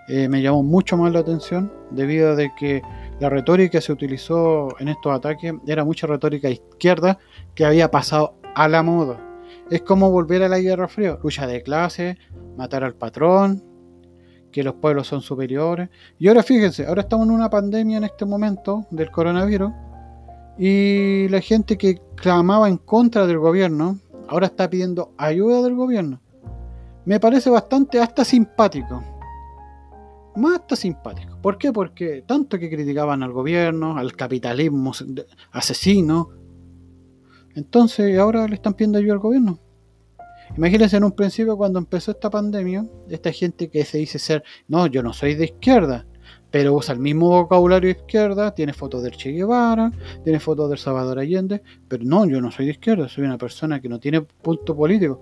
eh, 0.07 0.27
me 0.27 0.41
llamó 0.41 0.63
mucho 0.63 0.97
más 0.97 1.11
la 1.13 1.19
atención 1.19 1.71
debido 1.91 2.33
a 2.33 2.55
que 2.55 2.81
la 3.19 3.29
retórica 3.29 3.71
que 3.71 3.81
se 3.81 3.91
utilizó 3.91 4.69
en 4.79 4.89
estos 4.89 5.13
ataques 5.13 5.53
era 5.65 5.83
mucha 5.83 6.05
retórica 6.07 6.49
izquierda 6.49 7.17
que 7.55 7.65
había 7.65 7.89
pasado 7.89 8.35
a 8.53 8.67
la 8.67 8.83
moda. 8.83 9.19
Es 9.69 9.81
como 9.81 10.11
volver 10.11 10.43
a 10.43 10.49
la 10.49 10.59
Guerra 10.59 10.87
Fría, 10.87 11.17
lucha 11.23 11.47
de 11.47 11.63
clase, 11.63 12.17
matar 12.55 12.83
al 12.83 12.93
patrón, 12.93 13.63
que 14.51 14.63
los 14.63 14.75
pueblos 14.75 15.07
son 15.07 15.21
superiores. 15.21 15.89
Y 16.19 16.27
ahora 16.27 16.43
fíjense, 16.43 16.85
ahora 16.85 17.01
estamos 17.01 17.27
en 17.27 17.33
una 17.33 17.49
pandemia 17.49 17.97
en 17.97 18.03
este 18.03 18.25
momento 18.25 18.85
del 18.91 19.11
coronavirus 19.11 19.71
y 20.57 21.27
la 21.29 21.41
gente 21.41 21.77
que 21.77 21.99
clamaba 22.15 22.69
en 22.69 22.77
contra 22.77 23.27
del 23.27 23.39
gobierno 23.39 23.99
ahora 24.27 24.45
está 24.47 24.69
pidiendo 24.69 25.13
ayuda 25.17 25.61
del 25.61 25.75
gobierno. 25.75 26.21
Me 27.05 27.19
parece 27.19 27.49
bastante 27.49 27.99
hasta 27.99 28.23
simpático. 28.23 29.03
Más 30.35 30.59
hasta 30.59 30.75
simpático. 30.75 31.37
¿Por 31.41 31.57
qué? 31.57 31.71
Porque 31.71 32.23
tanto 32.25 32.57
que 32.57 32.69
criticaban 32.69 33.23
al 33.23 33.31
gobierno, 33.31 33.97
al 33.97 34.13
capitalismo 34.13 34.91
asesino. 35.51 36.29
Entonces 37.55 38.17
ahora 38.19 38.47
le 38.47 38.55
están 38.55 38.73
pidiendo 38.73 38.99
ayuda 38.99 39.13
al 39.13 39.19
gobierno. 39.19 39.59
Imagínense 40.57 40.97
en 40.97 41.03
un 41.03 41.11
principio 41.11 41.57
cuando 41.57 41.79
empezó 41.79 42.11
esta 42.11 42.29
pandemia, 42.29 42.85
esta 43.09 43.31
gente 43.31 43.69
que 43.69 43.83
se 43.83 43.97
dice 43.97 44.19
ser, 44.19 44.43
no, 44.67 44.87
yo 44.87 45.01
no 45.01 45.11
soy 45.11 45.35
de 45.35 45.45
izquierda, 45.45 46.05
pero 46.51 46.73
usa 46.73 46.93
el 46.93 46.99
mismo 46.99 47.29
vocabulario 47.29 47.87
de 47.93 47.99
izquierda, 47.99 48.53
tiene 48.53 48.71
fotos 48.71 49.03
del 49.03 49.13
Che 49.13 49.31
Guevara, 49.31 49.91
tiene 50.23 50.39
fotos 50.39 50.69
del 50.69 50.77
Salvador 50.77 51.19
Allende, 51.19 51.61
pero 51.87 52.03
no, 52.05 52.25
yo 52.25 52.39
no 52.39 52.51
soy 52.51 52.65
de 52.65 52.71
izquierda, 52.71 53.09
soy 53.09 53.25
una 53.25 53.37
persona 53.37 53.81
que 53.81 53.89
no 53.89 53.99
tiene 53.99 54.21
punto 54.21 54.75
político. 54.75 55.21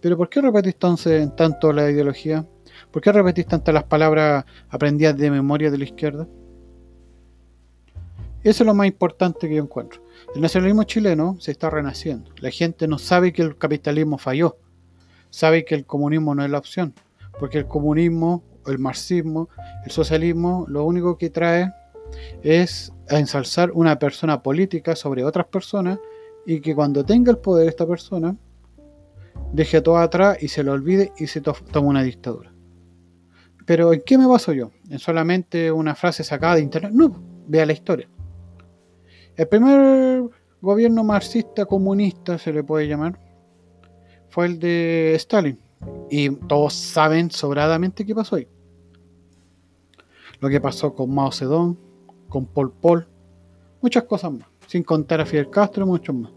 Pero 0.00 0.16
¿por 0.16 0.28
qué 0.28 0.40
repetís 0.40 0.74
entonces 0.74 1.36
tanto 1.36 1.72
la 1.72 1.90
ideología? 1.90 2.46
¿Por 2.90 3.02
qué 3.02 3.12
repetís 3.12 3.46
tantas 3.46 3.74
las 3.74 3.84
palabras 3.84 4.44
aprendidas 4.68 5.16
de 5.16 5.30
memoria 5.30 5.70
de 5.70 5.78
la 5.78 5.84
izquierda? 5.84 6.26
Eso 8.42 8.62
es 8.62 8.66
lo 8.66 8.74
más 8.74 8.86
importante 8.86 9.48
que 9.48 9.56
yo 9.56 9.62
encuentro. 9.62 10.05
El 10.36 10.42
nacionalismo 10.42 10.82
chileno 10.84 11.38
se 11.40 11.50
está 11.50 11.70
renaciendo. 11.70 12.30
La 12.40 12.50
gente 12.50 12.86
no 12.86 12.98
sabe 12.98 13.32
que 13.32 13.40
el 13.40 13.56
capitalismo 13.56 14.18
falló. 14.18 14.58
Sabe 15.30 15.64
que 15.64 15.74
el 15.74 15.86
comunismo 15.86 16.34
no 16.34 16.44
es 16.44 16.50
la 16.50 16.58
opción. 16.58 16.92
Porque 17.40 17.56
el 17.56 17.66
comunismo 17.66 18.44
el 18.66 18.78
marxismo, 18.78 19.48
el 19.86 19.90
socialismo, 19.90 20.66
lo 20.68 20.84
único 20.84 21.16
que 21.16 21.30
trae 21.30 21.72
es 22.42 22.92
ensalzar 23.08 23.70
una 23.70 23.98
persona 23.98 24.42
política 24.42 24.94
sobre 24.94 25.24
otras 25.24 25.46
personas 25.46 25.98
y 26.44 26.60
que 26.60 26.74
cuando 26.74 27.02
tenga 27.02 27.30
el 27.30 27.38
poder 27.38 27.66
esta 27.66 27.86
persona 27.86 28.36
deje 29.54 29.80
todo 29.80 29.96
atrás 29.96 30.36
y 30.42 30.48
se 30.48 30.62
lo 30.62 30.72
olvide 30.72 31.12
y 31.16 31.28
se 31.28 31.40
tome 31.40 31.88
una 31.88 32.02
dictadura. 32.02 32.52
Pero 33.64 33.90
¿en 33.94 34.02
qué 34.04 34.18
me 34.18 34.26
baso 34.26 34.52
yo? 34.52 34.70
¿En 34.90 34.98
solamente 34.98 35.72
una 35.72 35.94
frase 35.94 36.24
sacada 36.24 36.56
de 36.56 36.60
internet? 36.60 36.92
No, 36.92 37.18
vea 37.46 37.64
la 37.64 37.72
historia. 37.72 38.10
El 39.36 39.48
primer 39.48 40.24
gobierno 40.60 41.04
marxista 41.04 41.66
comunista, 41.66 42.38
se 42.38 42.52
le 42.52 42.64
puede 42.64 42.88
llamar, 42.88 43.18
fue 44.28 44.46
el 44.46 44.58
de 44.58 45.14
Stalin. 45.16 45.58
Y 46.10 46.30
todos 46.30 46.72
saben 46.72 47.30
sobradamente 47.30 48.04
qué 48.04 48.14
pasó 48.14 48.36
ahí 48.36 48.48
lo 50.40 50.48
que 50.48 50.60
pasó 50.60 50.94
con 50.94 51.14
Mao 51.14 51.32
Zedong, 51.32 51.76
con 52.28 52.46
Pol 52.46 52.72
Pol, 52.72 53.06
muchas 53.80 54.04
cosas 54.04 54.32
más, 54.32 54.48
sin 54.66 54.82
contar 54.82 55.20
a 55.20 55.26
Fidel 55.26 55.50
Castro 55.50 55.84
y 55.84 55.88
muchos 55.88 56.14
más. 56.14 56.32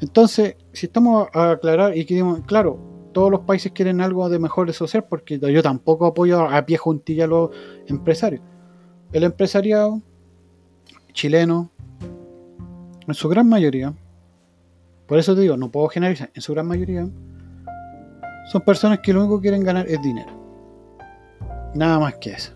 Entonces, 0.00 0.56
si 0.72 0.86
estamos 0.86 1.28
a 1.32 1.52
aclarar 1.52 1.96
y 1.96 2.04
queremos, 2.04 2.40
claro, 2.46 2.78
todos 3.12 3.30
los 3.30 3.40
países 3.40 3.72
quieren 3.72 4.00
algo 4.00 4.28
de 4.28 4.38
mejor 4.38 4.66
de 4.66 4.72
social, 4.72 5.04
porque 5.08 5.38
yo 5.38 5.62
tampoco 5.62 6.06
apoyo 6.06 6.42
a 6.42 6.64
pie 6.66 6.76
juntilla 6.76 7.24
a 7.24 7.28
los 7.28 7.50
empresarios. 7.86 8.42
El 9.12 9.22
empresariado 9.22 10.02
chileno, 11.12 11.70
en 13.06 13.14
su 13.14 13.28
gran 13.28 13.48
mayoría, 13.48 13.92
por 15.06 15.18
eso 15.18 15.34
te 15.34 15.42
digo, 15.42 15.56
no 15.56 15.70
puedo 15.70 15.88
generalizar, 15.88 16.30
en 16.34 16.42
su 16.42 16.52
gran 16.52 16.66
mayoría, 16.66 17.06
son 18.50 18.60
personas 18.62 19.00
que 19.00 19.12
lo 19.12 19.20
único 19.20 19.38
que 19.38 19.48
quieren 19.48 19.64
ganar 19.64 19.86
es 19.88 20.00
dinero. 20.02 20.30
Nada 21.74 21.98
más 21.98 22.14
que 22.16 22.32
eso 22.32 22.52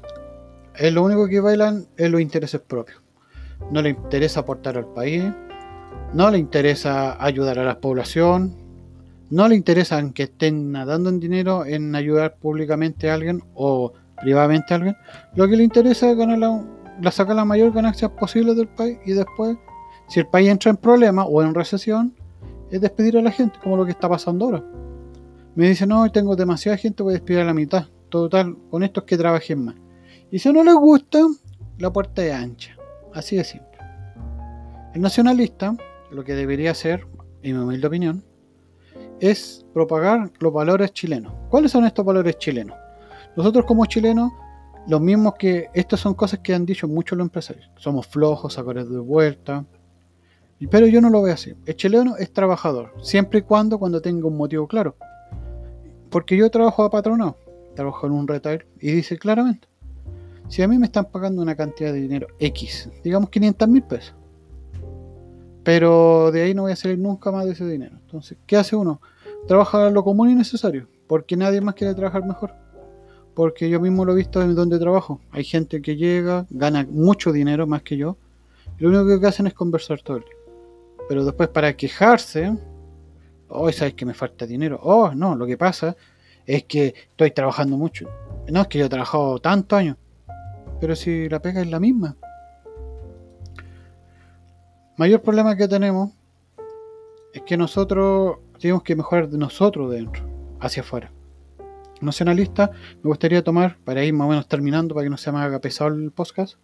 es 0.79 0.93
lo 0.93 1.03
único 1.03 1.27
que 1.29 1.41
bailan 1.41 1.87
es 1.97 2.11
los 2.11 2.21
intereses 2.21 2.61
propios. 2.61 3.03
No 3.71 3.83
le 3.83 3.91
interesa 3.91 4.41
aportar 4.41 4.79
al 4.79 4.87
país, 4.87 5.25
no 6.15 6.31
le 6.31 6.39
interesa 6.39 7.23
ayudar 7.23 7.59
a 7.59 7.65
la 7.65 7.81
población, 7.81 8.55
no 9.31 9.49
le 9.49 9.57
interesa 9.57 10.01
que 10.15 10.25
estén 10.25 10.73
nadando 10.73 11.11
en 11.11 11.21
dinero 11.21 11.67
en 11.67 11.95
ayudar 11.95 12.37
públicamente 12.37 13.11
a 13.11 13.15
alguien 13.15 13.43
o 13.55 13.93
privadamente 14.21 14.73
a 14.73 14.77
alguien. 14.77 14.97
Lo 15.35 15.49
que 15.49 15.57
le 15.57 15.65
interesa 15.65 16.11
es 16.11 16.17
ganar 16.17 16.39
la, 16.39 17.11
sacar 17.11 17.35
la 17.35 17.45
mayor 17.45 17.73
ganancia 17.73 18.09
posible 18.09 18.55
del 18.55 18.69
país 18.69 18.99
y 19.05 19.13
después, 19.13 19.57
si 20.09 20.21
el 20.21 20.27
país 20.27 20.49
entra 20.49 20.71
en 20.71 20.77
problemas 20.77 21.27
o 21.29 21.43
en 21.43 21.55
recesión, 21.55 22.15
es 22.71 22.81
despedir 22.81 23.17
a 23.19 23.23
la 23.23 23.31
gente, 23.31 23.59
como 23.63 23.77
lo 23.77 23.85
que 23.85 23.93
está 23.93 24.09
pasando 24.09 24.47
ahora. 24.47 24.65
Me 25.55 25.69
dicen, 25.69 25.89
no, 25.89 26.11
tengo 26.11 26.37
demasiada 26.37 26.77
gente, 26.77 27.03
voy 27.03 27.13
a 27.13 27.17
despedir 27.17 27.41
a 27.41 27.45
la 27.45 27.55
mitad. 27.55 27.87
Total, 28.09 28.57
con 28.71 28.83
estos 28.83 29.05
que 29.05 29.17
trabajen 29.17 29.65
más. 29.65 29.75
Y 30.31 30.39
si 30.39 30.53
no 30.53 30.63
les 30.63 30.75
gusta, 30.75 31.21
la 31.79 31.93
puerta 31.93 32.25
es 32.25 32.33
ancha. 32.33 32.77
Así 33.13 33.37
de 33.37 33.45
simple. 33.45 33.69
El 34.95 35.01
nacionalista, 35.01 35.77
lo 36.11 36.25
que 36.25 36.35
debería 36.35 36.71
hacer, 36.71 37.07
en 37.43 37.57
mi 37.57 37.63
humilde 37.63 37.87
opinión, 37.87 38.25
es 39.21 39.67
propagar 39.75 40.31
los 40.39 40.53
valores 40.53 40.93
chilenos. 40.93 41.33
¿Cuáles 41.51 41.73
son 41.73 41.85
estos 41.85 42.05
valores 42.05 42.39
chilenos? 42.39 42.77
Nosotros 43.37 43.65
como 43.67 43.85
chilenos, 43.87 44.31
los 44.87 45.01
mismos 45.01 45.35
que... 45.39 45.69
Estas 45.75 46.01
son 46.01 46.15
cosas 46.15 46.41
que 46.41 46.55
han 46.55 46.65
dicho 46.65 46.89
muchos 46.89 47.19
los 47.19 47.27
empresarios. 47.27 47.71
Somos 47.77 48.07
flojos, 48.07 48.55
sacarles 48.55 48.89
de 48.89 48.99
vuelta. 48.99 49.65
Pero 50.67 50.87
yo 50.87 51.01
no 51.01 51.11
lo 51.11 51.23
veo 51.23 51.35
así. 51.35 51.55
El 51.67 51.77
chileno 51.77 52.17
es 52.17 52.33
trabajador, 52.33 52.93
siempre 53.01 53.41
y 53.41 53.43
cuando 53.43 53.79
cuando 53.79 54.01
tenga 54.01 54.27
un 54.27 54.37
motivo 54.37 54.67
claro. 54.67 54.97
Porque 56.11 56.37
yo 56.37 56.51
trabajo 56.51 56.83
a 56.83 56.91
patronado, 56.91 57.37
trabajo 57.77 58.07
en 58.07 58.13
un 58.13 58.27
retail 58.27 58.65
y 58.81 58.91
dice 58.91 59.19
claramente, 59.19 59.69
si 60.49 60.63
a 60.63 60.69
mí 60.69 60.79
me 60.79 60.87
están 60.87 61.05
pagando 61.05 61.43
una 61.43 61.55
cantidad 61.55 61.93
de 61.93 62.01
dinero 62.01 62.27
X, 62.41 62.89
digamos 63.05 63.31
500 63.31 63.69
mil 63.69 63.83
pesos, 63.83 64.15
pero 65.63 66.33
de 66.33 66.43
ahí 66.43 66.55
no 66.55 66.63
voy 66.63 66.73
a 66.73 66.77
salir 66.77 66.99
nunca 66.99 67.31
más 67.31 67.45
de 67.45 67.53
ese 67.53 67.67
dinero. 67.67 67.99
Entonces, 68.01 68.39
¿qué 68.47 68.57
hace 68.57 68.75
uno? 68.75 69.03
Trabaja 69.47 69.91
lo 69.91 70.03
común 70.03 70.31
y 70.31 70.35
necesario, 70.35 70.89
porque 71.07 71.37
nadie 71.37 71.61
más 71.61 71.75
quiere 71.75 71.95
trabajar 71.95 72.25
mejor. 72.25 72.55
Porque 73.35 73.69
yo 73.69 73.79
mismo 73.79 74.07
lo 74.07 74.13
he 74.13 74.17
visto 74.17 74.41
en 74.41 74.55
donde 74.55 74.79
trabajo. 74.79 75.21
Hay 75.31 75.45
gente 75.45 75.83
que 75.83 75.97
llega, 75.97 76.47
gana 76.49 76.87
mucho 76.91 77.33
dinero 77.33 77.67
más 77.67 77.83
que 77.83 77.99
yo, 77.99 78.17
y 78.79 78.85
lo 78.85 79.03
único 79.03 79.21
que 79.21 79.27
hacen 79.27 79.47
es 79.47 79.53
conversar 79.53 80.01
todo 80.01 80.17
el 80.17 80.25
día. 80.25 80.38
Pero 81.09 81.25
después 81.25 81.49
para 81.49 81.75
quejarse, 81.77 82.57
oh, 83.49 83.73
sabes 83.73 83.95
que 83.95 84.05
me 84.05 84.15
falta 84.15 84.47
dinero. 84.47 84.79
Oh, 84.83 85.13
no, 85.15 85.35
lo 85.35 85.47
que 85.47 85.57
pasa 85.57 85.97
es 86.47 86.65
que 86.65 86.95
estoy 87.11 87.31
trabajando 87.31 87.77
mucho. 87.77 88.09
No, 88.51 88.63
es 88.63 88.69
que 88.69 88.79
yo 88.79 88.87
he 88.87 88.89
trabajado 88.89 89.39
tantos 89.39 89.79
años. 89.79 89.97
Pero 90.81 90.95
si 90.95 91.29
la 91.29 91.41
pega 91.41 91.61
es 91.61 91.69
la 91.69 91.81
misma. 91.81 92.17
Mayor 94.97 95.23
problema 95.23 95.57
que 95.57 95.69
tenemos 95.69 96.11
es 97.33 97.43
que 97.43 97.57
nosotros 97.57 98.39
tenemos 98.59 98.83
que 98.83 98.97
mejorar 98.97 99.29
de 99.29 99.39
nosotros 99.39 99.91
dentro, 99.91 100.25
hacia 100.61 100.83
afuera. 100.83 101.13
nacionalista, 102.01 102.71
me 103.03 103.09
gustaría 103.09 103.43
tomar, 103.43 103.77
para 103.85 104.05
ir 104.05 104.13
más 104.13 104.27
o 104.27 104.31
menos 104.31 104.49
terminando, 104.49 104.95
para 104.95 105.05
que 105.05 105.11
no 105.11 105.17
se 105.17 105.33
me 105.33 105.39
haga 105.39 105.61
pesado 105.61 105.95
el 105.95 106.11
podcast, 106.11 106.57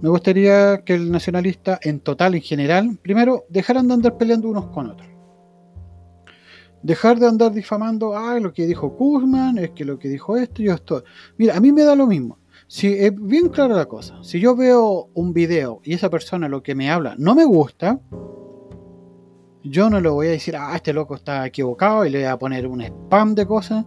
me 0.00 0.08
gustaría 0.08 0.84
que 0.84 0.94
el 0.94 1.10
nacionalista 1.10 1.80
en 1.82 2.00
total, 2.00 2.34
en 2.36 2.42
general, 2.42 2.98
primero, 3.02 3.44
dejaran 3.48 3.88
de 3.88 3.94
andar 3.94 4.16
peleando 4.16 4.48
unos 4.48 4.66
con 4.66 4.90
otros. 4.90 5.08
Dejar 6.82 7.18
de 7.18 7.26
andar 7.26 7.52
difamando, 7.52 8.16
ah, 8.16 8.38
lo 8.38 8.52
que 8.52 8.66
dijo 8.66 8.96
Kuzman, 8.96 9.58
es 9.58 9.70
que 9.70 9.84
lo 9.84 9.98
que 9.98 10.08
dijo 10.08 10.36
esto 10.36 10.62
y 10.62 10.68
esto. 10.68 11.02
Mira, 11.36 11.56
a 11.56 11.60
mí 11.60 11.72
me 11.72 11.82
da 11.82 11.96
lo 11.96 12.06
mismo. 12.06 12.38
Si 12.68 12.86
es 12.86 13.12
bien 13.20 13.48
clara 13.48 13.74
la 13.74 13.86
cosa, 13.86 14.22
si 14.22 14.38
yo 14.38 14.54
veo 14.54 15.08
un 15.14 15.32
video 15.32 15.80
y 15.82 15.94
esa 15.94 16.10
persona 16.10 16.48
lo 16.48 16.62
que 16.62 16.74
me 16.74 16.90
habla 16.90 17.14
no 17.18 17.34
me 17.34 17.44
gusta, 17.44 17.98
yo 19.64 19.90
no 19.90 20.00
le 20.00 20.08
voy 20.08 20.28
a 20.28 20.30
decir, 20.30 20.54
ah, 20.54 20.76
este 20.76 20.92
loco 20.92 21.16
está 21.16 21.46
equivocado 21.46 22.04
y 22.04 22.10
le 22.10 22.18
voy 22.18 22.28
a 22.28 22.38
poner 22.38 22.66
un 22.66 22.82
spam 22.82 23.34
de 23.34 23.46
cosas, 23.46 23.84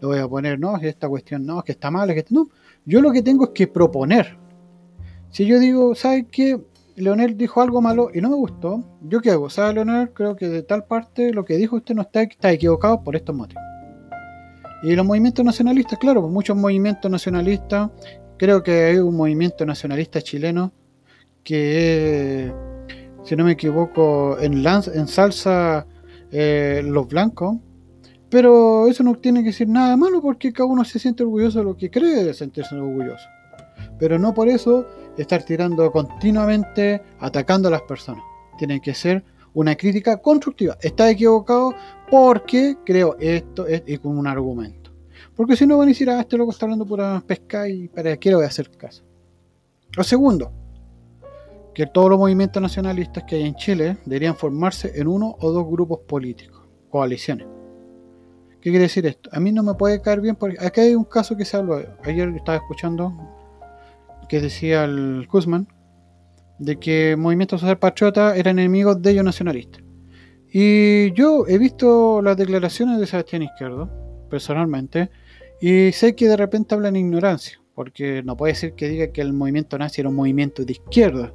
le 0.00 0.06
voy 0.06 0.18
a 0.18 0.28
poner, 0.28 0.58
no, 0.58 0.76
esta 0.76 1.08
cuestión 1.08 1.46
no, 1.46 1.62
que 1.62 1.72
está 1.72 1.90
mal, 1.90 2.12
que 2.12 2.24
no. 2.30 2.48
Yo 2.84 3.00
lo 3.00 3.12
que 3.12 3.22
tengo 3.22 3.44
es 3.44 3.50
que 3.50 3.66
proponer. 3.66 4.43
Si 5.34 5.46
yo 5.46 5.58
digo, 5.58 5.96
¿sabes 5.96 6.26
qué? 6.30 6.60
Leonel 6.94 7.36
dijo 7.36 7.60
algo 7.60 7.82
malo 7.82 8.08
y 8.14 8.20
no 8.20 8.30
me 8.30 8.36
gustó, 8.36 8.84
¿yo 9.02 9.20
qué 9.20 9.32
hago? 9.32 9.50
¿Sabe, 9.50 9.74
Leonel? 9.74 10.12
Creo 10.12 10.36
que 10.36 10.48
de 10.48 10.62
tal 10.62 10.84
parte 10.84 11.32
lo 11.32 11.44
que 11.44 11.56
dijo 11.56 11.74
usted 11.74 11.96
no 11.96 12.02
está, 12.02 12.22
está 12.22 12.52
equivocado 12.52 13.02
por 13.02 13.16
estos 13.16 13.34
motivos. 13.34 13.64
Y 14.84 14.94
los 14.94 15.04
movimientos 15.04 15.44
nacionalistas, 15.44 15.98
claro, 15.98 16.20
pues 16.20 16.32
muchos 16.32 16.56
movimientos 16.56 17.10
nacionalistas, 17.10 17.90
creo 18.36 18.62
que 18.62 18.84
hay 18.84 18.98
un 18.98 19.16
movimiento 19.16 19.66
nacionalista 19.66 20.22
chileno 20.22 20.72
que, 21.42 22.52
si 23.24 23.34
no 23.34 23.44
me 23.44 23.52
equivoco, 23.52 24.38
en, 24.38 24.64
en 24.64 25.08
salsa 25.08 25.84
eh, 26.30 26.80
los 26.84 27.08
blancos, 27.08 27.56
pero 28.30 28.86
eso 28.86 29.02
no 29.02 29.16
tiene 29.16 29.40
que 29.40 29.46
decir 29.46 29.68
nada 29.68 29.90
de 29.90 29.96
malo 29.96 30.22
porque 30.22 30.52
cada 30.52 30.68
uno 30.68 30.84
se 30.84 31.00
siente 31.00 31.24
orgulloso 31.24 31.58
de 31.58 31.64
lo 31.64 31.76
que 31.76 31.90
cree 31.90 32.22
de 32.22 32.34
sentirse 32.34 32.76
orgulloso. 32.76 33.26
Pero 33.98 34.18
no 34.18 34.32
por 34.32 34.48
eso 34.48 34.86
estar 35.16 35.42
tirando 35.42 35.90
continuamente, 35.90 37.02
atacando 37.20 37.68
a 37.68 37.72
las 37.72 37.82
personas. 37.82 38.24
Tiene 38.58 38.80
que 38.80 38.94
ser 38.94 39.24
una 39.54 39.76
crítica 39.76 40.18
constructiva. 40.18 40.76
Está 40.80 41.10
equivocado 41.10 41.74
porque 42.10 42.76
creo 42.84 43.16
esto 43.18 43.66
es, 43.66 43.82
y 43.86 43.98
un 44.02 44.26
argumento. 44.26 44.90
Porque 45.34 45.56
si 45.56 45.66
no 45.66 45.78
van 45.78 45.88
a 45.88 45.90
decir, 45.90 46.10
ah, 46.10 46.20
este 46.20 46.36
loco 46.36 46.52
está 46.52 46.66
hablando 46.66 46.86
pura 46.86 47.22
pesca 47.26 47.68
y 47.68 47.88
para 47.88 48.16
qué 48.16 48.30
le 48.30 48.36
voy 48.36 48.44
a 48.44 48.48
hacer 48.48 48.70
caso. 48.70 49.02
Lo 49.96 50.04
segundo, 50.04 50.52
que 51.74 51.86
todos 51.86 52.10
los 52.10 52.18
movimientos 52.18 52.62
nacionalistas 52.62 53.24
que 53.24 53.36
hay 53.36 53.46
en 53.46 53.54
Chile 53.54 53.98
deberían 54.04 54.36
formarse 54.36 54.92
en 54.94 55.08
uno 55.08 55.36
o 55.40 55.50
dos 55.50 55.66
grupos 55.66 56.00
políticos, 56.00 56.62
coaliciones. 56.88 57.46
¿Qué 58.60 58.70
quiere 58.70 58.84
decir 58.84 59.04
esto? 59.06 59.28
A 59.32 59.40
mí 59.40 59.52
no 59.52 59.62
me 59.62 59.74
puede 59.74 60.00
caer 60.00 60.20
bien 60.20 60.36
porque 60.36 60.56
aquí 60.58 60.80
hay 60.80 60.94
un 60.94 61.04
caso 61.04 61.36
que 61.36 61.44
se 61.44 61.56
habló. 61.56 61.82
Ayer 62.02 62.28
estaba 62.30 62.56
escuchando 62.56 63.12
que 64.28 64.40
decía 64.40 64.84
el 64.84 65.26
Guzmán, 65.30 65.68
de 66.58 66.76
que 66.76 67.16
Movimiento 67.16 67.58
Social 67.58 67.78
Patriota 67.78 68.36
eran 68.36 68.58
enemigos 68.58 69.00
de 69.02 69.10
ellos 69.10 69.24
nacionalistas. 69.24 69.82
Y 70.52 71.12
yo 71.12 71.46
he 71.48 71.58
visto 71.58 72.22
las 72.22 72.36
declaraciones 72.36 73.00
de 73.00 73.06
Sebastián 73.06 73.42
Izquierdo, 73.42 73.90
personalmente, 74.30 75.10
y 75.60 75.90
sé 75.92 76.14
que 76.14 76.28
de 76.28 76.36
repente 76.36 76.74
hablan 76.74 76.96
ignorancia, 76.96 77.60
porque 77.74 78.22
no 78.22 78.36
puede 78.36 78.54
ser 78.54 78.74
que 78.74 78.88
diga 78.88 79.08
que 79.08 79.20
el 79.20 79.32
movimiento 79.32 79.78
nazi 79.78 80.00
era 80.00 80.10
un 80.10 80.16
movimiento 80.16 80.64
de 80.64 80.72
izquierda, 80.72 81.32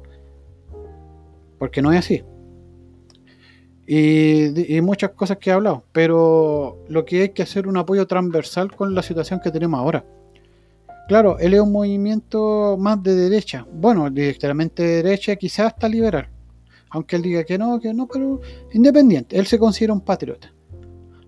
porque 1.58 1.82
no 1.82 1.92
es 1.92 1.98
así. 1.98 2.24
Y, 3.86 4.76
y, 4.76 4.80
muchas 4.80 5.10
cosas 5.10 5.38
que 5.38 5.50
he 5.50 5.52
hablado, 5.52 5.84
pero 5.92 6.84
lo 6.88 7.04
que 7.04 7.22
hay 7.22 7.28
que 7.30 7.42
hacer 7.42 7.66
un 7.66 7.76
apoyo 7.76 8.06
transversal 8.06 8.70
con 8.74 8.94
la 8.94 9.02
situación 9.02 9.40
que 9.42 9.50
tenemos 9.50 9.80
ahora. 9.80 10.04
Claro, 11.10 11.40
él 11.40 11.54
es 11.54 11.60
un 11.60 11.72
movimiento 11.72 12.76
más 12.78 13.02
de 13.02 13.16
derecha. 13.16 13.66
Bueno, 13.72 14.08
directamente 14.10 14.84
de 14.84 15.02
derecha, 15.02 15.34
quizás 15.34 15.72
hasta 15.72 15.88
liberal. 15.88 16.28
Aunque 16.88 17.16
él 17.16 17.22
diga 17.22 17.42
que 17.42 17.58
no, 17.58 17.80
que 17.80 17.92
no, 17.92 18.06
pero 18.06 18.40
independiente. 18.72 19.36
Él 19.36 19.44
se 19.48 19.58
considera 19.58 19.92
un 19.92 20.02
patriota. 20.02 20.52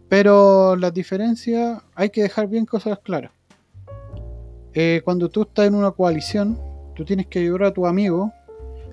Pero 0.08 0.76
las 0.76 0.94
diferencias 0.94 1.82
hay 1.96 2.10
que 2.10 2.22
dejar 2.22 2.46
bien 2.46 2.64
cosas 2.64 3.00
claras. 3.00 3.32
Eh, 4.72 5.00
cuando 5.04 5.28
tú 5.28 5.42
estás 5.42 5.66
en 5.66 5.74
una 5.74 5.90
coalición, 5.90 6.60
tú 6.94 7.04
tienes 7.04 7.26
que 7.26 7.40
ayudar 7.40 7.64
a 7.64 7.72
tu 7.72 7.84
amigo 7.84 8.32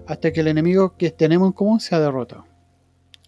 hasta 0.07 0.33
que 0.33 0.39
el 0.39 0.47
enemigo 0.47 0.97
que 0.97 1.11
tenemos 1.11 1.49
en 1.49 1.53
común 1.53 1.79
sea 1.79 1.99
derrotado. 1.99 2.45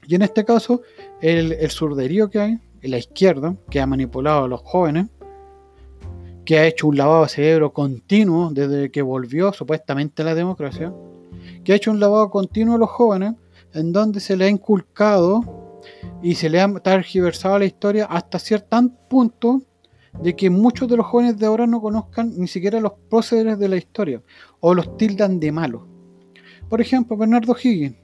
Y 0.07 0.15
en 0.15 0.23
este 0.23 0.43
caso, 0.45 0.81
el, 1.21 1.51
el 1.51 1.69
surderío 1.69 2.27
que 2.27 2.39
hay, 2.39 2.59
la 2.81 2.97
izquierda, 2.97 3.55
que 3.69 3.79
ha 3.79 3.85
manipulado 3.85 4.45
a 4.45 4.47
los 4.47 4.61
jóvenes, 4.61 5.09
que 6.51 6.59
ha 6.59 6.67
hecho 6.67 6.87
un 6.87 6.97
lavado 6.97 7.23
de 7.23 7.29
cerebro 7.29 7.71
continuo 7.71 8.49
desde 8.51 8.91
que 8.91 9.01
volvió 9.01 9.53
supuestamente 9.53 10.21
la 10.21 10.35
democracia, 10.35 10.93
que 11.63 11.71
ha 11.71 11.77
hecho 11.77 11.91
un 11.91 12.01
lavado 12.01 12.29
continuo 12.29 12.75
a 12.75 12.77
los 12.77 12.89
jóvenes 12.89 13.35
en 13.73 13.93
donde 13.93 14.19
se 14.19 14.35
le 14.35 14.43
ha 14.43 14.49
inculcado 14.49 15.79
y 16.21 16.35
se 16.35 16.49
le 16.49 16.59
ha 16.59 16.67
targiversado 16.73 17.57
la 17.57 17.63
historia 17.63 18.03
hasta 18.03 18.37
cierto 18.37 18.77
punto 19.09 19.61
de 20.21 20.35
que 20.35 20.49
muchos 20.49 20.89
de 20.89 20.97
los 20.97 21.05
jóvenes 21.05 21.37
de 21.37 21.45
ahora 21.45 21.67
no 21.67 21.79
conozcan 21.79 22.33
ni 22.37 22.49
siquiera 22.49 22.81
los 22.81 22.95
procederes 23.09 23.57
de 23.57 23.69
la 23.69 23.77
historia 23.77 24.21
o 24.59 24.73
los 24.73 24.97
tildan 24.97 25.39
de 25.39 25.53
malo. 25.53 25.87
Por 26.67 26.81
ejemplo, 26.81 27.15
Bernardo 27.15 27.55
Higgins. 27.55 27.95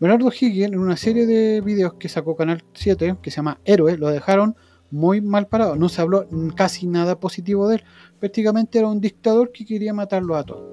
Bernardo 0.00 0.32
Higgins 0.32 0.72
en 0.72 0.78
una 0.78 0.96
serie 0.96 1.26
de 1.26 1.60
videos 1.60 1.92
que 1.98 2.08
sacó 2.08 2.34
Canal 2.34 2.64
7 2.72 3.16
que 3.20 3.30
se 3.30 3.36
llama 3.36 3.60
Héroe, 3.66 3.98
lo 3.98 4.08
dejaron 4.08 4.56
muy 4.90 5.20
mal 5.20 5.46
parado. 5.46 5.76
No 5.76 5.88
se 5.88 6.00
habló 6.00 6.26
casi 6.54 6.86
nada 6.86 7.18
positivo 7.18 7.68
de 7.68 7.76
él. 7.76 7.84
Prácticamente 8.18 8.78
era 8.78 8.88
un 8.88 9.00
dictador 9.00 9.52
que 9.52 9.64
quería 9.64 9.94
matarlo 9.94 10.36
a 10.36 10.44
todos. 10.44 10.64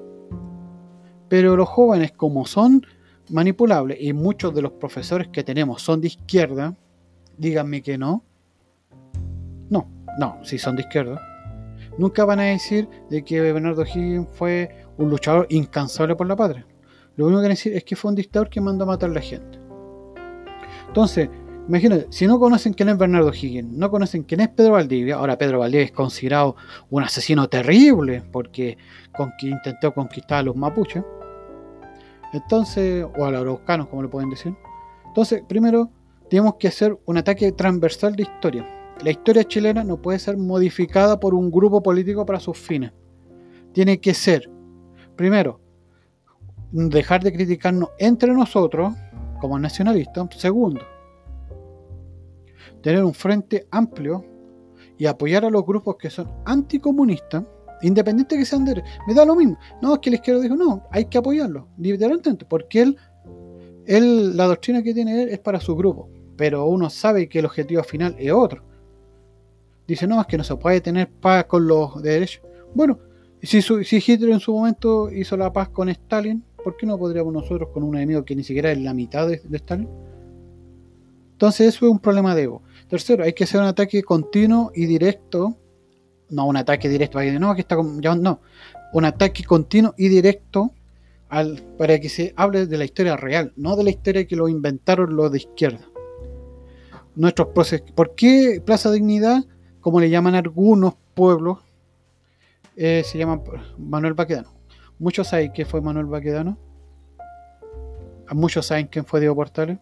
Pero 1.30 1.56
los 1.56 1.68
jóvenes, 1.68 2.12
como 2.14 2.46
son 2.46 2.86
manipulables 3.30 3.98
y 4.00 4.14
muchos 4.14 4.54
de 4.54 4.62
los 4.62 4.72
profesores 4.74 5.28
que 5.28 5.44
tenemos 5.44 5.82
son 5.82 6.02
de 6.02 6.08
izquierda, 6.08 6.76
díganme 7.38 7.82
que 7.82 7.98
no. 7.98 8.24
No, 9.70 9.88
no, 10.20 10.40
si 10.44 10.58
son 10.58 10.76
de 10.76 10.84
izquierda. 10.84 11.22
Nunca 11.98 12.26
van 12.26 12.40
a 12.40 12.44
decir 12.44 12.88
de 13.10 13.24
que 13.24 13.42
Bernardo 13.42 13.84
Higgins 13.84 14.28
fue 14.34 14.70
un 14.98 15.10
luchador 15.10 15.48
incansable 15.50 16.16
por 16.16 16.28
la 16.28 16.36
patria. 16.36 16.66
Lo 17.16 17.26
único 17.26 17.40
que 17.40 17.44
van 17.44 17.52
a 17.52 17.56
decir 17.56 17.74
es 17.74 17.84
que 17.84 17.96
fue 17.96 18.10
un 18.10 18.16
dictador 18.16 18.50
que 18.50 18.62
mandó 18.62 18.84
a 18.84 18.88
matar 18.88 19.10
a 19.10 19.14
la 19.14 19.22
gente. 19.22 19.60
Entonces, 20.88 21.30
Imagínate, 21.68 22.08
si 22.12 22.28
no 22.28 22.40
conocen 22.40 22.74
quién 22.74 22.88
es 22.90 22.98
Bernardo 22.98 23.30
Higgins, 23.34 23.72
no 23.74 23.92
conocen 23.92 24.24
quién 24.24 24.40
es 24.40 24.48
Pedro 24.48 24.74
Valdivia, 24.74 25.16
ahora 25.16 25.38
Pedro 25.38 25.60
Valdivia 25.60 25.86
es 25.86 25.92
considerado 25.92 26.56
un 26.90 27.04
asesino 27.04 27.50
terrible 27.50 28.24
porque 28.32 28.78
intentó 29.42 29.94
conquistar 29.94 30.40
a 30.40 30.44
los 30.44 30.56
mapuches, 30.56 31.04
entonces, 32.32 33.06
o 33.18 33.26
a 33.26 33.32
los 33.32 33.42
araucanos, 33.42 33.88
como 33.88 34.04
le 34.04 34.08
pueden 34.08 34.30
decir. 34.30 34.54
Entonces, 35.08 35.44
primero, 35.48 35.90
tenemos 36.30 36.56
que 36.56 36.68
hacer 36.70 36.98
un 37.06 37.18
ataque 37.18 37.52
transversal 37.52 38.16
de 38.16 38.24
historia. 38.24 38.94
La 39.04 39.12
historia 39.12 39.44
chilena 39.44 39.84
no 39.84 40.02
puede 40.02 40.20
ser 40.20 40.38
modificada 40.38 41.20
por 41.20 41.34
un 41.34 41.52
grupo 41.52 41.84
político 41.84 42.26
para 42.26 42.40
sus 42.40 42.58
fines. 42.58 42.92
Tiene 43.74 44.00
que 44.00 44.14
ser, 44.14 44.50
primero, 45.16 45.60
dejar 46.72 47.24
de 47.24 47.34
criticarnos 47.34 47.90
entre 48.00 48.34
nosotros 48.34 48.94
como 49.40 49.60
nacionalistas. 49.60 50.28
Segundo, 50.38 50.82
tener 52.88 53.04
un 53.04 53.14
frente 53.14 53.68
amplio 53.70 54.24
y 54.98 55.08
apoyar 55.08 55.44
a 55.44 55.50
los 55.50 55.66
grupos 55.66 55.98
que 55.98 56.10
son 56.10 56.32
anticomunistas, 56.46 57.44
independiente 57.82 58.38
que 58.38 58.46
sean 58.46 58.64
de 58.64 58.82
me 59.06 59.14
da 59.14 59.26
lo 59.26 59.36
mismo. 59.36 59.60
No, 59.82 59.96
es 59.96 60.00
que 60.00 60.10
el 60.10 60.16
izquierdo 60.16 60.40
dijo, 60.40 60.56
no, 60.56 60.88
hay 60.90 61.04
que 61.04 61.18
apoyarlo, 61.18 61.68
literalmente, 61.78 62.46
porque 62.46 62.84
él, 62.84 62.98
él, 63.86 64.38
la 64.38 64.46
doctrina 64.46 64.82
que 64.82 64.94
tiene 64.94 65.22
él 65.22 65.28
es 65.28 65.40
para 65.40 65.60
su 65.60 65.76
grupo, 65.76 66.08
pero 66.38 66.66
uno 66.66 66.90
sabe 66.90 67.28
que 67.28 67.40
el 67.40 67.46
objetivo 67.48 67.84
final 67.84 68.16
es 68.18 68.32
otro. 68.32 68.64
Dice, 69.86 70.08
no, 70.08 70.22
es 70.22 70.28
que 70.28 70.38
no 70.38 70.46
se 70.46 70.56
puede 70.56 70.80
tener 70.80 71.10
paz 71.10 71.44
con 71.44 71.68
los 71.68 72.02
derechos. 72.02 72.42
Bueno, 72.74 73.00
si, 73.42 73.62
si 73.62 73.98
Hitler 73.98 74.30
en 74.30 74.40
su 74.40 74.54
momento 74.54 75.12
hizo 75.12 75.36
la 75.36 75.52
paz 75.52 75.68
con 75.68 75.90
Stalin, 75.90 76.42
¿por 76.64 76.78
qué 76.78 76.86
no 76.86 76.98
podríamos 76.98 77.34
nosotros 77.34 77.68
con 77.74 77.84
un 77.84 77.98
enemigo 77.98 78.24
que 78.24 78.34
ni 78.34 78.46
siquiera 78.46 78.72
es 78.72 78.78
la 78.80 78.94
mitad 78.94 79.28
de, 79.28 79.42
de 79.44 79.58
Stalin? 79.58 79.90
Entonces 81.34 81.68
eso 81.68 81.86
es 81.86 81.92
un 81.92 82.00
problema 82.00 82.34
de 82.34 82.44
ego. 82.44 82.64
Tercero, 82.90 83.24
hay 83.24 83.34
que 83.34 83.44
hacer 83.44 83.60
un 83.60 83.68
ataque 83.68 84.04
continuo 84.04 84.72
y 84.74 84.86
directo. 84.86 85.58
No 86.30 86.46
un 86.46 86.58
ataque 86.58 86.90
directo, 86.90 87.20
no, 87.40 87.56
que 87.56 87.62
está 87.62 87.76
no. 87.76 88.42
Un 88.94 89.06
ataque 89.06 89.44
continuo 89.44 89.94
y 89.98 90.10
directo 90.10 90.72
para 91.78 92.00
que 92.00 92.10
se 92.10 92.34
hable 92.38 92.68
de 92.68 92.78
la 92.78 92.86
historia 92.86 93.18
real, 93.18 93.52
no 93.56 93.76
de 93.76 93.84
la 93.84 93.90
historia 93.90 94.26
que 94.26 94.36
lo 94.36 94.48
inventaron 94.48 95.16
los 95.16 95.32
de 95.32 95.40
izquierda. 95.40 95.86
Nuestros 97.16 97.50
procesos. 97.50 97.92
¿Por 97.92 98.16
qué 98.16 98.62
Plaza 98.66 98.92
Dignidad, 98.92 99.44
como 99.82 100.00
le 100.00 100.10
llaman 100.10 100.36
algunos 100.36 100.96
pueblos, 101.14 101.60
eh, 102.76 103.04
se 103.06 103.18
llama 103.18 103.42
Manuel 103.78 104.14
Baquedano? 104.14 104.54
Muchos 105.00 105.28
saben 105.28 105.52
que 105.52 105.66
fue 105.66 105.82
Manuel 105.82 106.06
Baquedano. 106.06 106.58
Muchos 108.32 108.66
saben 108.66 108.88
quién 108.88 109.06
fue 109.06 109.20
Diego 109.20 109.36
Portales. 109.36 109.80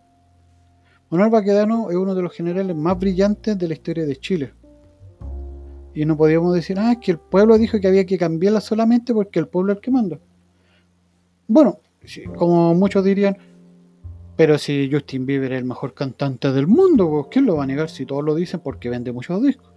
Manuel 1.10 1.30
Baquedano 1.30 1.90
es 1.90 1.96
uno 1.96 2.16
de 2.16 2.22
los 2.22 2.34
generales 2.34 2.76
más 2.76 2.98
brillantes 2.98 3.58
de 3.58 3.68
la 3.68 3.74
historia 3.74 4.06
de 4.06 4.16
Chile. 4.18 4.54
Y 5.94 6.06
no 6.06 6.18
podíamos 6.18 6.54
decir, 6.54 6.78
ah, 6.80 6.94
es 6.94 6.98
que 6.98 7.12
el 7.12 7.20
pueblo 7.20 7.58
dijo 7.58 7.80
que 7.80 7.88
había 7.88 8.06
que 8.06 8.18
cambiarla 8.18 8.60
solamente 8.60 9.14
porque 9.14 9.40
el 9.40 9.48
pueblo 9.48 9.72
es 9.72 9.78
el 9.78 9.82
que 9.82 9.92
manda. 9.92 10.20
Bueno, 11.48 11.80
como 12.36 12.74
muchos 12.74 13.04
dirían, 13.06 13.38
pero 14.36 14.58
si 14.58 14.90
Justin 14.92 15.26
Bieber 15.26 15.54
es 15.54 15.60
el 15.60 15.66
mejor 15.66 15.94
cantante 15.94 16.52
del 16.52 16.68
mundo, 16.68 17.10
pues, 17.10 17.28
¿quién 17.32 17.46
lo 17.46 17.56
va 17.56 17.64
a 17.64 17.68
negar 17.68 17.90
si 17.90 18.06
todos 18.06 18.24
lo 18.24 18.36
dicen 18.36 18.60
porque 18.60 18.90
vende 18.90 19.12
muchos 19.12 19.42
discos? 19.42 19.72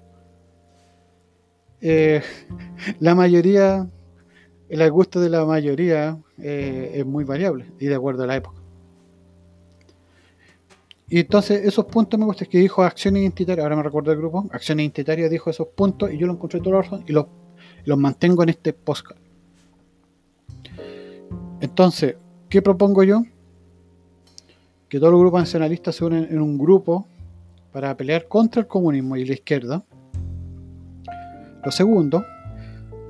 Eh, 1.80 2.22
la 3.00 3.14
mayoría, 3.14 3.88
el 4.68 4.90
gusto 4.90 5.20
de 5.20 5.28
la 5.28 5.44
mayoría 5.44 6.18
eh, 6.38 6.92
es 6.94 7.06
muy 7.06 7.24
variable 7.24 7.66
y 7.78 7.86
de 7.86 7.94
acuerdo 7.94 8.24
a 8.24 8.26
la 8.26 8.36
época. 8.36 8.57
Y 11.10 11.20
entonces 11.20 11.64
esos 11.64 11.86
puntos 11.86 12.20
me 12.20 12.26
gustan, 12.26 12.48
que 12.48 12.58
dijo 12.58 12.82
Acción 12.82 13.16
Identitaria, 13.16 13.64
ahora 13.64 13.76
me 13.76 13.82
recuerdo 13.82 14.12
el 14.12 14.18
grupo, 14.18 14.46
Acción 14.52 14.80
Identitaria 14.80 15.28
dijo 15.28 15.48
esos 15.48 15.68
puntos 15.68 16.12
y 16.12 16.18
yo 16.18 16.26
lo 16.26 16.34
encontré 16.34 16.60
todo 16.60 16.74
razón 16.74 17.02
y 17.06 17.12
los, 17.12 17.26
los 17.84 17.96
mantengo 17.96 18.42
en 18.42 18.50
este 18.50 18.74
podcast. 18.74 19.18
Entonces, 21.60 22.16
¿qué 22.50 22.60
propongo 22.60 23.02
yo? 23.04 23.22
Que 24.88 24.98
todos 24.98 25.12
los 25.12 25.20
grupos 25.20 25.40
nacionalistas 25.40 25.96
se 25.96 26.04
unen 26.04 26.28
en 26.30 26.40
un 26.40 26.58
grupo 26.58 27.06
para 27.72 27.96
pelear 27.96 28.28
contra 28.28 28.60
el 28.60 28.68
comunismo 28.68 29.16
y 29.16 29.24
la 29.24 29.32
izquierda. 29.32 29.82
Lo 31.64 31.70
segundo, 31.70 32.24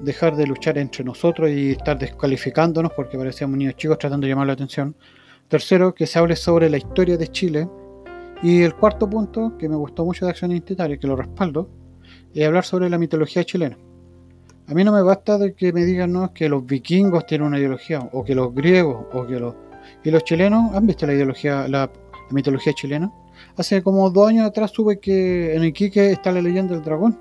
dejar 0.03 0.37
de 0.37 0.47
luchar 0.47 0.79
entre 0.79 1.05
nosotros 1.05 1.51
y 1.51 1.73
estar 1.73 1.99
descalificándonos 1.99 2.93
porque 2.93 3.19
parecíamos 3.19 3.59
niños 3.59 3.77
chicos 3.77 3.99
tratando 3.99 4.25
de 4.25 4.31
llamar 4.31 4.47
la 4.47 4.53
atención. 4.53 4.95
Tercero, 5.49 5.95
que 5.95 6.07
se 6.07 6.19
hable 6.19 6.37
sobre 6.37 6.71
la 6.71 6.77
historia 6.77 7.17
de 7.17 7.29
Chile 7.29 7.69
y 8.43 8.63
el 8.63 8.75
cuarto 8.75 9.09
punto, 9.09 9.57
que 9.59 9.69
me 9.69 9.77
gustó 9.77 10.05
mucho 10.05 10.25
de 10.25 10.31
Acción 10.31 10.53
Identitaria, 10.53 10.99
que 10.99 11.07
lo 11.07 11.17
respaldo, 11.17 11.69
es 12.35 12.47
hablar 12.47 12.65
sobre 12.65 12.89
la 12.89 12.99
mitología 12.99 13.45
chilena. 13.45 13.77
A 14.67 14.75
mí 14.75 14.85
no 14.85 14.93
me 14.93 15.03
basta 15.03 15.39
de 15.39 15.55
que 15.55 15.73
me 15.73 15.85
digan 15.85 16.13
no, 16.13 16.33
que 16.33 16.49
los 16.49 16.65
vikingos 16.65 17.27
tienen 17.27 17.49
una 17.49 17.59
ideología, 17.59 18.09
o 18.13 18.25
que 18.25 18.35
los 18.35 18.55
griegos, 18.55 19.07
o 19.13 19.27
que 19.27 19.41
los... 19.41 19.55
Y 20.05 20.11
los 20.11 20.23
chilenos, 20.23 20.75
¿han 20.75 20.87
visto 20.87 21.07
la 21.07 21.15
ideología, 21.15 21.67
la, 21.67 21.91
mitología 22.31 22.73
chilena? 22.75 23.11
Hace 23.57 23.83
como 23.83 24.11
dos 24.11 24.29
años 24.29 24.47
atrás 24.47 24.71
supe 24.71 24.99
que 24.99 25.55
en 25.55 25.65
Iquique 25.65 26.13
está 26.13 26.31
la 26.31 26.43
leyenda 26.43 26.75
del 26.75 26.85
dragón. 26.85 27.19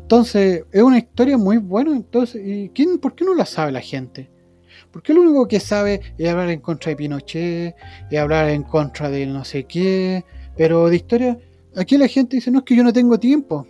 Entonces, 0.00 0.64
es 0.72 0.82
una 0.82 0.98
historia 0.98 1.36
muy 1.36 1.58
buena. 1.58 1.92
Entonces, 1.92 2.42
¿y 2.44 2.70
quién, 2.70 2.98
por 2.98 3.14
qué 3.14 3.24
no 3.24 3.34
la 3.34 3.46
sabe 3.46 3.72
la 3.72 3.80
gente? 3.80 4.30
Porque 4.94 5.12
lo 5.12 5.22
único 5.22 5.48
que 5.48 5.58
sabe 5.58 6.00
es 6.16 6.30
hablar 6.30 6.50
en 6.50 6.60
contra 6.60 6.90
de 6.90 6.96
Pinochet, 6.96 7.74
es 8.12 8.18
hablar 8.20 8.48
en 8.50 8.62
contra 8.62 9.10
de 9.10 9.26
no 9.26 9.44
sé 9.44 9.64
qué, 9.64 10.24
pero 10.56 10.88
de 10.88 10.94
historia, 10.94 11.36
aquí 11.74 11.98
la 11.98 12.06
gente 12.06 12.36
dice, 12.36 12.52
no 12.52 12.60
es 12.60 12.64
que 12.64 12.76
yo 12.76 12.84
no 12.84 12.92
tengo 12.92 13.18
tiempo. 13.18 13.66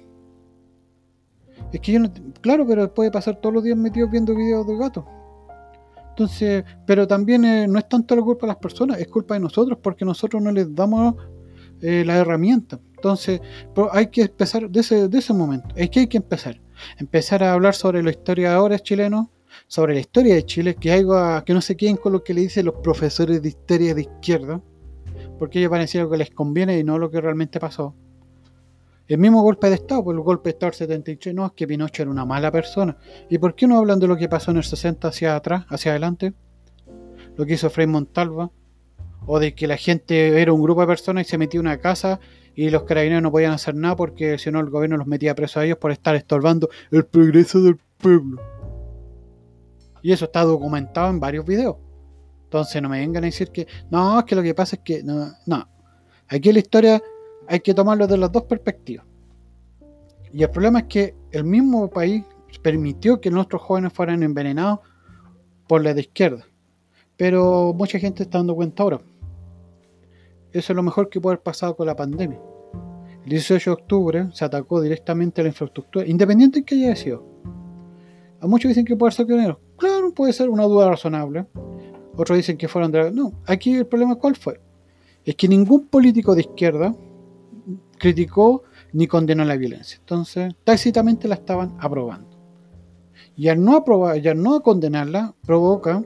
Es 1.72 1.80
que 1.80 1.92
yo 1.92 2.00
no, 2.00 2.12
claro, 2.42 2.66
pero 2.66 2.92
puede 2.92 3.10
pasar 3.10 3.40
todos 3.40 3.54
los 3.54 3.64
días 3.64 3.78
metidos 3.78 4.10
viendo 4.10 4.34
videos 4.34 4.66
de 4.66 4.76
gatos. 4.76 5.06
Entonces, 6.10 6.62
pero 6.86 7.06
también 7.08 7.46
eh, 7.46 7.66
no 7.68 7.78
es 7.78 7.88
tanto 7.88 8.14
la 8.14 8.20
culpa 8.20 8.42
de 8.42 8.48
las 8.48 8.58
personas, 8.58 9.00
es 9.00 9.08
culpa 9.08 9.32
de 9.32 9.40
nosotros, 9.40 9.78
porque 9.82 10.04
nosotros 10.04 10.42
no 10.42 10.52
les 10.52 10.74
damos 10.74 11.14
eh, 11.80 12.04
la 12.04 12.18
herramienta. 12.18 12.78
Entonces, 12.96 13.40
hay 13.92 14.08
que 14.08 14.22
empezar 14.24 14.68
de 14.68 14.80
ese, 14.80 15.08
de 15.08 15.18
ese 15.18 15.32
momento, 15.32 15.68
es 15.74 15.88
que 15.88 16.00
hay 16.00 16.06
que 16.06 16.18
empezar. 16.18 16.60
Empezar 16.98 17.42
a 17.42 17.54
hablar 17.54 17.74
sobre 17.74 18.02
los 18.02 18.12
historiadores 18.12 18.82
chilenos, 18.82 19.28
sobre 19.66 19.94
la 19.94 20.00
historia 20.00 20.34
de 20.34 20.44
Chile, 20.44 20.76
que 20.76 20.92
algo 20.92 21.16
que 21.44 21.54
no 21.54 21.60
se 21.60 21.76
queden 21.76 21.96
con 21.96 22.12
lo 22.12 22.22
que 22.22 22.34
le 22.34 22.42
dicen 22.42 22.66
los 22.66 22.76
profesores 22.76 23.42
de 23.42 23.48
historia 23.48 23.94
de 23.94 24.02
izquierda, 24.02 24.60
porque 25.38 25.58
ellos 25.58 25.70
van 25.70 25.80
a 25.80 25.84
decir 25.84 26.02
lo 26.02 26.10
que 26.10 26.16
les 26.16 26.30
conviene 26.30 26.78
y 26.78 26.84
no 26.84 26.98
lo 26.98 27.10
que 27.10 27.20
realmente 27.20 27.60
pasó. 27.60 27.94
El 29.06 29.18
mismo 29.18 29.42
golpe 29.42 29.68
de 29.68 29.74
Estado, 29.74 30.02
pues 30.02 30.16
el 30.16 30.22
golpe 30.22 30.48
de 30.48 30.50
Estado 30.52 30.70
del 30.70 30.78
73, 30.78 31.34
no, 31.34 31.46
es 31.46 31.52
que 31.52 31.66
Pinochet 31.66 32.00
era 32.00 32.10
una 32.10 32.24
mala 32.24 32.50
persona. 32.50 32.96
¿Y 33.28 33.36
por 33.36 33.54
qué 33.54 33.66
no 33.66 33.78
hablan 33.78 34.00
de 34.00 34.06
lo 34.06 34.16
que 34.16 34.30
pasó 34.30 34.50
en 34.50 34.56
el 34.56 34.64
60 34.64 35.08
hacia 35.08 35.36
atrás, 35.36 35.66
hacia 35.68 35.92
adelante? 35.92 36.32
Lo 37.36 37.44
que 37.44 37.54
hizo 37.54 37.68
Frei 37.68 37.86
Montalva, 37.86 38.50
o 39.26 39.38
de 39.38 39.54
que 39.54 39.66
la 39.66 39.76
gente 39.76 40.40
era 40.40 40.52
un 40.52 40.62
grupo 40.62 40.80
de 40.80 40.86
personas 40.86 41.26
y 41.26 41.30
se 41.30 41.38
metía 41.38 41.60
en 41.60 41.66
una 41.66 41.78
casa 41.78 42.20
y 42.54 42.70
los 42.70 42.84
carabineros 42.84 43.22
no 43.22 43.30
podían 43.30 43.52
hacer 43.52 43.74
nada 43.74 43.96
porque 43.96 44.38
si 44.38 44.50
no 44.50 44.60
el 44.60 44.70
gobierno 44.70 44.96
los 44.96 45.06
metía 45.06 45.34
presos 45.34 45.58
a 45.58 45.64
ellos 45.64 45.78
por 45.78 45.90
estar 45.90 46.14
estorbando 46.14 46.68
el 46.90 47.04
progreso 47.04 47.60
del 47.60 47.78
pueblo. 47.98 48.40
Y 50.04 50.12
eso 50.12 50.26
está 50.26 50.44
documentado 50.44 51.08
en 51.08 51.18
varios 51.18 51.46
videos. 51.46 51.76
Entonces 52.42 52.82
no 52.82 52.90
me 52.90 53.00
vengan 53.00 53.24
a 53.24 53.26
decir 53.26 53.50
que 53.50 53.66
no, 53.90 54.18
es 54.18 54.26
que 54.26 54.36
lo 54.36 54.42
que 54.42 54.54
pasa 54.54 54.76
es 54.76 54.82
que 54.82 55.02
no, 55.02 55.32
no. 55.46 55.66
Aquí 56.28 56.52
la 56.52 56.58
historia 56.58 57.02
hay 57.48 57.60
que 57.60 57.72
tomarlo 57.72 58.06
de 58.06 58.18
las 58.18 58.30
dos 58.30 58.42
perspectivas. 58.42 59.06
Y 60.30 60.42
el 60.42 60.50
problema 60.50 60.80
es 60.80 60.84
que 60.88 61.16
el 61.30 61.44
mismo 61.44 61.88
país 61.88 62.22
permitió 62.62 63.18
que 63.18 63.30
nuestros 63.30 63.62
jóvenes 63.62 63.94
fueran 63.94 64.22
envenenados 64.22 64.80
por 65.66 65.82
la 65.82 65.94
de 65.94 66.02
izquierda. 66.02 66.44
Pero 67.16 67.72
mucha 67.72 67.98
gente 67.98 68.24
está 68.24 68.36
dando 68.36 68.54
cuenta 68.54 68.82
ahora. 68.82 69.00
Eso 70.52 70.72
es 70.74 70.76
lo 70.76 70.82
mejor 70.82 71.08
que 71.08 71.18
puede 71.18 71.36
haber 71.36 71.42
pasado 71.42 71.74
con 71.74 71.86
la 71.86 71.96
pandemia. 71.96 72.38
El 73.24 73.30
18 73.30 73.70
de 73.70 73.74
octubre 73.74 74.28
se 74.34 74.44
atacó 74.44 74.82
directamente 74.82 75.40
a 75.40 75.44
la 75.44 75.48
infraestructura, 75.48 76.06
independiente 76.06 76.58
de 76.58 76.66
que 76.66 76.74
haya 76.74 76.94
sido. 76.94 77.24
A 78.42 78.46
muchos 78.46 78.68
dicen 78.68 78.84
que 78.84 78.96
puede 78.96 79.12
ser 79.12 79.26
pionero. 79.26 79.63
Claro, 79.84 80.14
puede 80.14 80.32
ser 80.32 80.48
una 80.48 80.64
duda 80.64 80.88
razonable. 80.88 81.44
Otros 82.16 82.38
dicen 82.38 82.56
que 82.56 82.68
fueron 82.68 82.90
de... 82.90 83.10
No, 83.10 83.34
aquí 83.46 83.74
el 83.74 83.86
problema 83.86 84.14
cuál 84.14 84.34
fue. 84.34 84.58
Es 85.26 85.36
que 85.36 85.46
ningún 85.46 85.88
político 85.88 86.34
de 86.34 86.40
izquierda 86.40 86.96
criticó 87.98 88.62
ni 88.94 89.06
condenó 89.06 89.44
la 89.44 89.58
violencia. 89.58 89.98
Entonces, 89.98 90.54
tácitamente 90.64 91.28
la 91.28 91.34
estaban 91.34 91.76
aprobando. 91.80 92.30
Y 93.36 93.48
al 93.48 93.62
no 93.62 93.76
aprobar, 93.76 94.16
y 94.16 94.26
al 94.26 94.42
no 94.42 94.62
condenarla, 94.62 95.34
provoca 95.44 96.02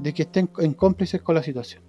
de 0.00 0.14
que 0.14 0.22
estén 0.22 0.48
en 0.56 0.72
cómplices 0.72 1.20
con 1.20 1.34
la 1.34 1.42
situación. 1.42 1.82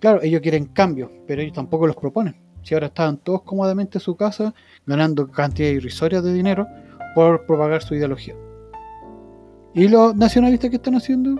Claro, 0.00 0.20
ellos 0.22 0.40
quieren 0.40 0.64
cambios, 0.64 1.08
pero 1.28 1.40
ellos 1.40 1.54
tampoco 1.54 1.86
los 1.86 1.94
proponen. 1.94 2.34
Si 2.64 2.74
ahora 2.74 2.88
estaban 2.88 3.18
todos 3.18 3.42
cómodamente 3.42 3.98
en 3.98 4.02
su 4.02 4.16
casa, 4.16 4.52
ganando 4.86 5.30
cantidades 5.30 5.76
irrisorias 5.76 6.24
de 6.24 6.32
dinero 6.32 6.66
por 7.14 7.46
propagar 7.46 7.80
su 7.80 7.94
ideología. 7.94 8.34
¿Y 9.76 9.88
los 9.88 10.16
nacionalistas 10.16 10.70
que 10.70 10.76
están 10.76 10.94
haciendo? 10.94 11.38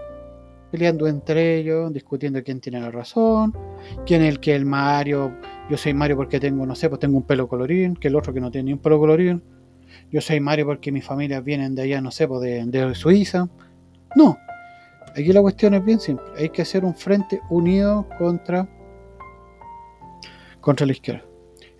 Peleando 0.70 1.06
entre 1.06 1.56
ellos, 1.56 1.90
discutiendo 1.90 2.42
quién 2.44 2.60
tiene 2.60 2.78
la 2.78 2.90
razón, 2.90 3.56
quién 4.04 4.20
es 4.20 4.28
el 4.28 4.40
que 4.40 4.54
el 4.54 4.66
Mario. 4.66 5.32
Yo 5.70 5.78
soy 5.78 5.94
Mario 5.94 6.16
porque 6.16 6.38
tengo, 6.38 6.66
no 6.66 6.74
sé, 6.74 6.90
pues 6.90 7.00
tengo 7.00 7.16
un 7.16 7.22
pelo 7.22 7.48
colorín, 7.48 7.96
que 7.96 8.08
el 8.08 8.14
otro 8.14 8.34
que 8.34 8.40
no 8.42 8.50
tiene 8.50 8.66
ni 8.66 8.72
un 8.74 8.78
pelo 8.78 8.98
colorín. 8.98 9.42
Yo 10.12 10.20
soy 10.20 10.38
Mario 10.38 10.66
porque 10.66 10.92
mis 10.92 11.02
familias 11.02 11.42
vienen 11.42 11.74
de 11.74 11.84
allá, 11.84 12.02
no 12.02 12.10
sé, 12.10 12.28
pues 12.28 12.42
de, 12.42 12.62
de 12.66 12.94
Suiza. 12.94 13.48
No, 14.14 14.36
aquí 15.12 15.32
la 15.32 15.40
cuestión 15.40 15.72
es 15.72 15.82
bien 15.82 15.98
simple. 15.98 16.26
Hay 16.36 16.50
que 16.50 16.60
hacer 16.60 16.84
un 16.84 16.94
frente 16.94 17.40
unido 17.48 18.06
contra, 18.18 18.68
contra 20.60 20.84
la 20.84 20.92
izquierda. 20.92 21.24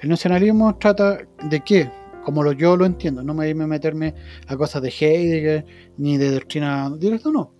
El 0.01 0.09
nacionalismo 0.09 0.75
trata 0.77 1.19
de 1.51 1.61
qué? 1.61 1.91
Como 2.27 2.43
lo, 2.43 2.51
yo 2.51 2.77
lo 2.77 2.87
entiendo, 2.87 3.23
no 3.23 3.35
me 3.35 3.53
voy 3.53 3.63
a 3.63 3.67
meterme 3.69 4.13
a 4.49 4.57
cosas 4.57 4.83
de 4.83 4.89
Heidegger 4.89 5.65
ni 5.97 6.19
de 6.19 6.33
doctrina 6.33 6.91
directa, 6.99 7.31
no. 7.31 7.55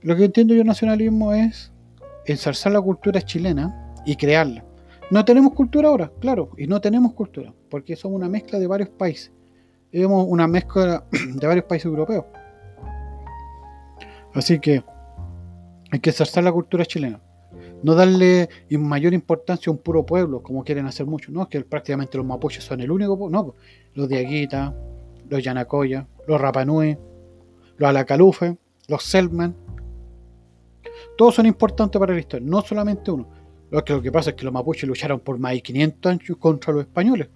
Lo 0.00 0.16
que 0.16 0.24
entiendo 0.24 0.54
yo 0.54 0.64
nacionalismo 0.64 1.34
es 1.34 1.70
ensalzar 2.24 2.72
la 2.72 2.80
cultura 2.80 3.20
chilena 3.20 3.92
y 4.06 4.16
crearla. 4.16 4.64
No 5.10 5.22
tenemos 5.22 5.52
cultura 5.52 5.88
ahora, 5.88 6.10
claro, 6.18 6.48
y 6.56 6.66
no 6.66 6.80
tenemos 6.80 7.12
cultura, 7.12 7.52
porque 7.68 7.94
somos 7.94 8.16
una 8.16 8.30
mezcla 8.30 8.58
de 8.58 8.68
varios 8.68 8.88
países. 8.88 9.30
Somos 9.92 10.24
una 10.26 10.48
mezcla 10.48 11.04
de 11.34 11.46
varios 11.46 11.66
países 11.66 11.84
europeos. 11.84 12.24
Así 14.32 14.58
que 14.60 14.82
hay 15.90 16.00
que 16.00 16.08
ensalzar 16.08 16.42
la 16.42 16.52
cultura 16.52 16.86
chilena 16.86 17.20
no 17.82 17.94
darle 17.94 18.48
mayor 18.70 19.14
importancia 19.14 19.70
a 19.70 19.72
un 19.72 19.78
puro 19.78 20.04
pueblo, 20.04 20.42
como 20.42 20.64
quieren 20.64 20.86
hacer 20.86 21.06
muchos, 21.06 21.32
¿no? 21.32 21.48
Que 21.48 21.60
prácticamente 21.62 22.16
los 22.16 22.26
mapuches 22.26 22.64
son 22.64 22.80
el 22.80 22.90
único, 22.90 23.28
no, 23.30 23.54
los 23.94 24.08
Diaguita, 24.08 24.74
los 25.28 25.42
Yanacoya, 25.42 26.06
los 26.26 26.40
Rapanui, 26.40 26.96
los 27.76 27.88
Alacalufe, 27.88 28.56
los 28.88 29.02
Selman, 29.02 29.54
todos 31.16 31.34
son 31.34 31.46
importantes 31.46 31.98
para 31.98 32.14
la 32.14 32.20
historia, 32.20 32.46
no 32.48 32.60
solamente 32.62 33.10
uno. 33.10 33.28
Lo 33.70 33.84
que, 33.84 33.92
lo 33.92 34.02
que 34.02 34.12
pasa 34.12 34.30
es 34.30 34.36
que 34.36 34.44
los 34.44 34.52
mapuches 34.52 34.88
lucharon 34.88 35.20
por 35.20 35.38
más 35.38 35.52
de 35.52 35.62
500 35.62 36.12
años 36.12 36.36
contra 36.38 36.72
los 36.72 36.82
españoles. 36.82 37.28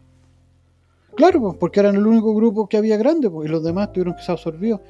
Claro, 1.16 1.57
porque 1.59 1.81
eran 1.81 1.96
el 1.96 2.07
único 2.07 2.35
grupo 2.35 2.68
que 2.68 2.76
había 2.76 2.96
grande, 2.96 3.29
y 3.44 3.48
los 3.48 3.64
demás 3.64 3.92
tuvieron 3.92 4.14
que 4.14 4.22
ser 4.22 4.33
absorbidos. 4.33 4.81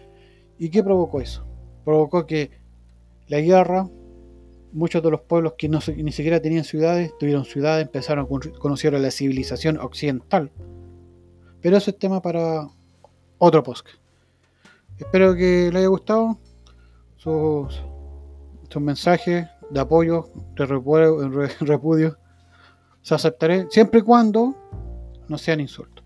¿Y 0.58 0.68
qué 0.68 0.82
provocó 0.82 1.20
eso? 1.20 1.44
Provocó 1.84 2.26
que 2.26 2.50
la 3.28 3.40
guerra 3.40 3.88
muchos 4.72 5.02
de 5.02 5.11
los 5.11 5.20
pueblos 5.22 5.54
que 5.59 5.68
no, 5.68 5.80
ni 5.96 6.12
siquiera 6.12 6.40
tenían 6.40 6.64
ciudades, 6.64 7.12
tuvieron 7.18 7.44
ciudades, 7.44 7.87
empezaron 7.87 8.24
a 8.24 8.59
conocer 8.59 8.92
la 8.92 9.11
civilización 9.11 9.78
occidental. 9.78 10.50
Pero 11.61 11.76
eso 11.76 11.90
es 11.90 11.98
tema 11.98 12.22
para 12.22 12.68
otro 13.38 13.62
post. 13.62 13.87
Espero 14.98 15.35
que 15.35 15.70
les 15.72 15.76
haya 15.76 15.88
gustado 15.88 16.38
sus, 17.16 17.83
mensajes 18.78 19.46
de 19.70 19.80
apoyo, 19.80 20.28
de 20.56 20.66
repudio, 21.61 22.16
Se 23.02 23.14
aceptaré 23.14 23.66
siempre 23.70 24.00
y 24.00 24.02
cuando 24.02 24.54
no 25.28 25.38
sean 25.38 25.61
insultos. 25.61 26.04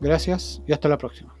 Gracias 0.00 0.62
y 0.66 0.72
hasta 0.72 0.88
la 0.88 0.98
próxima. 0.98 1.37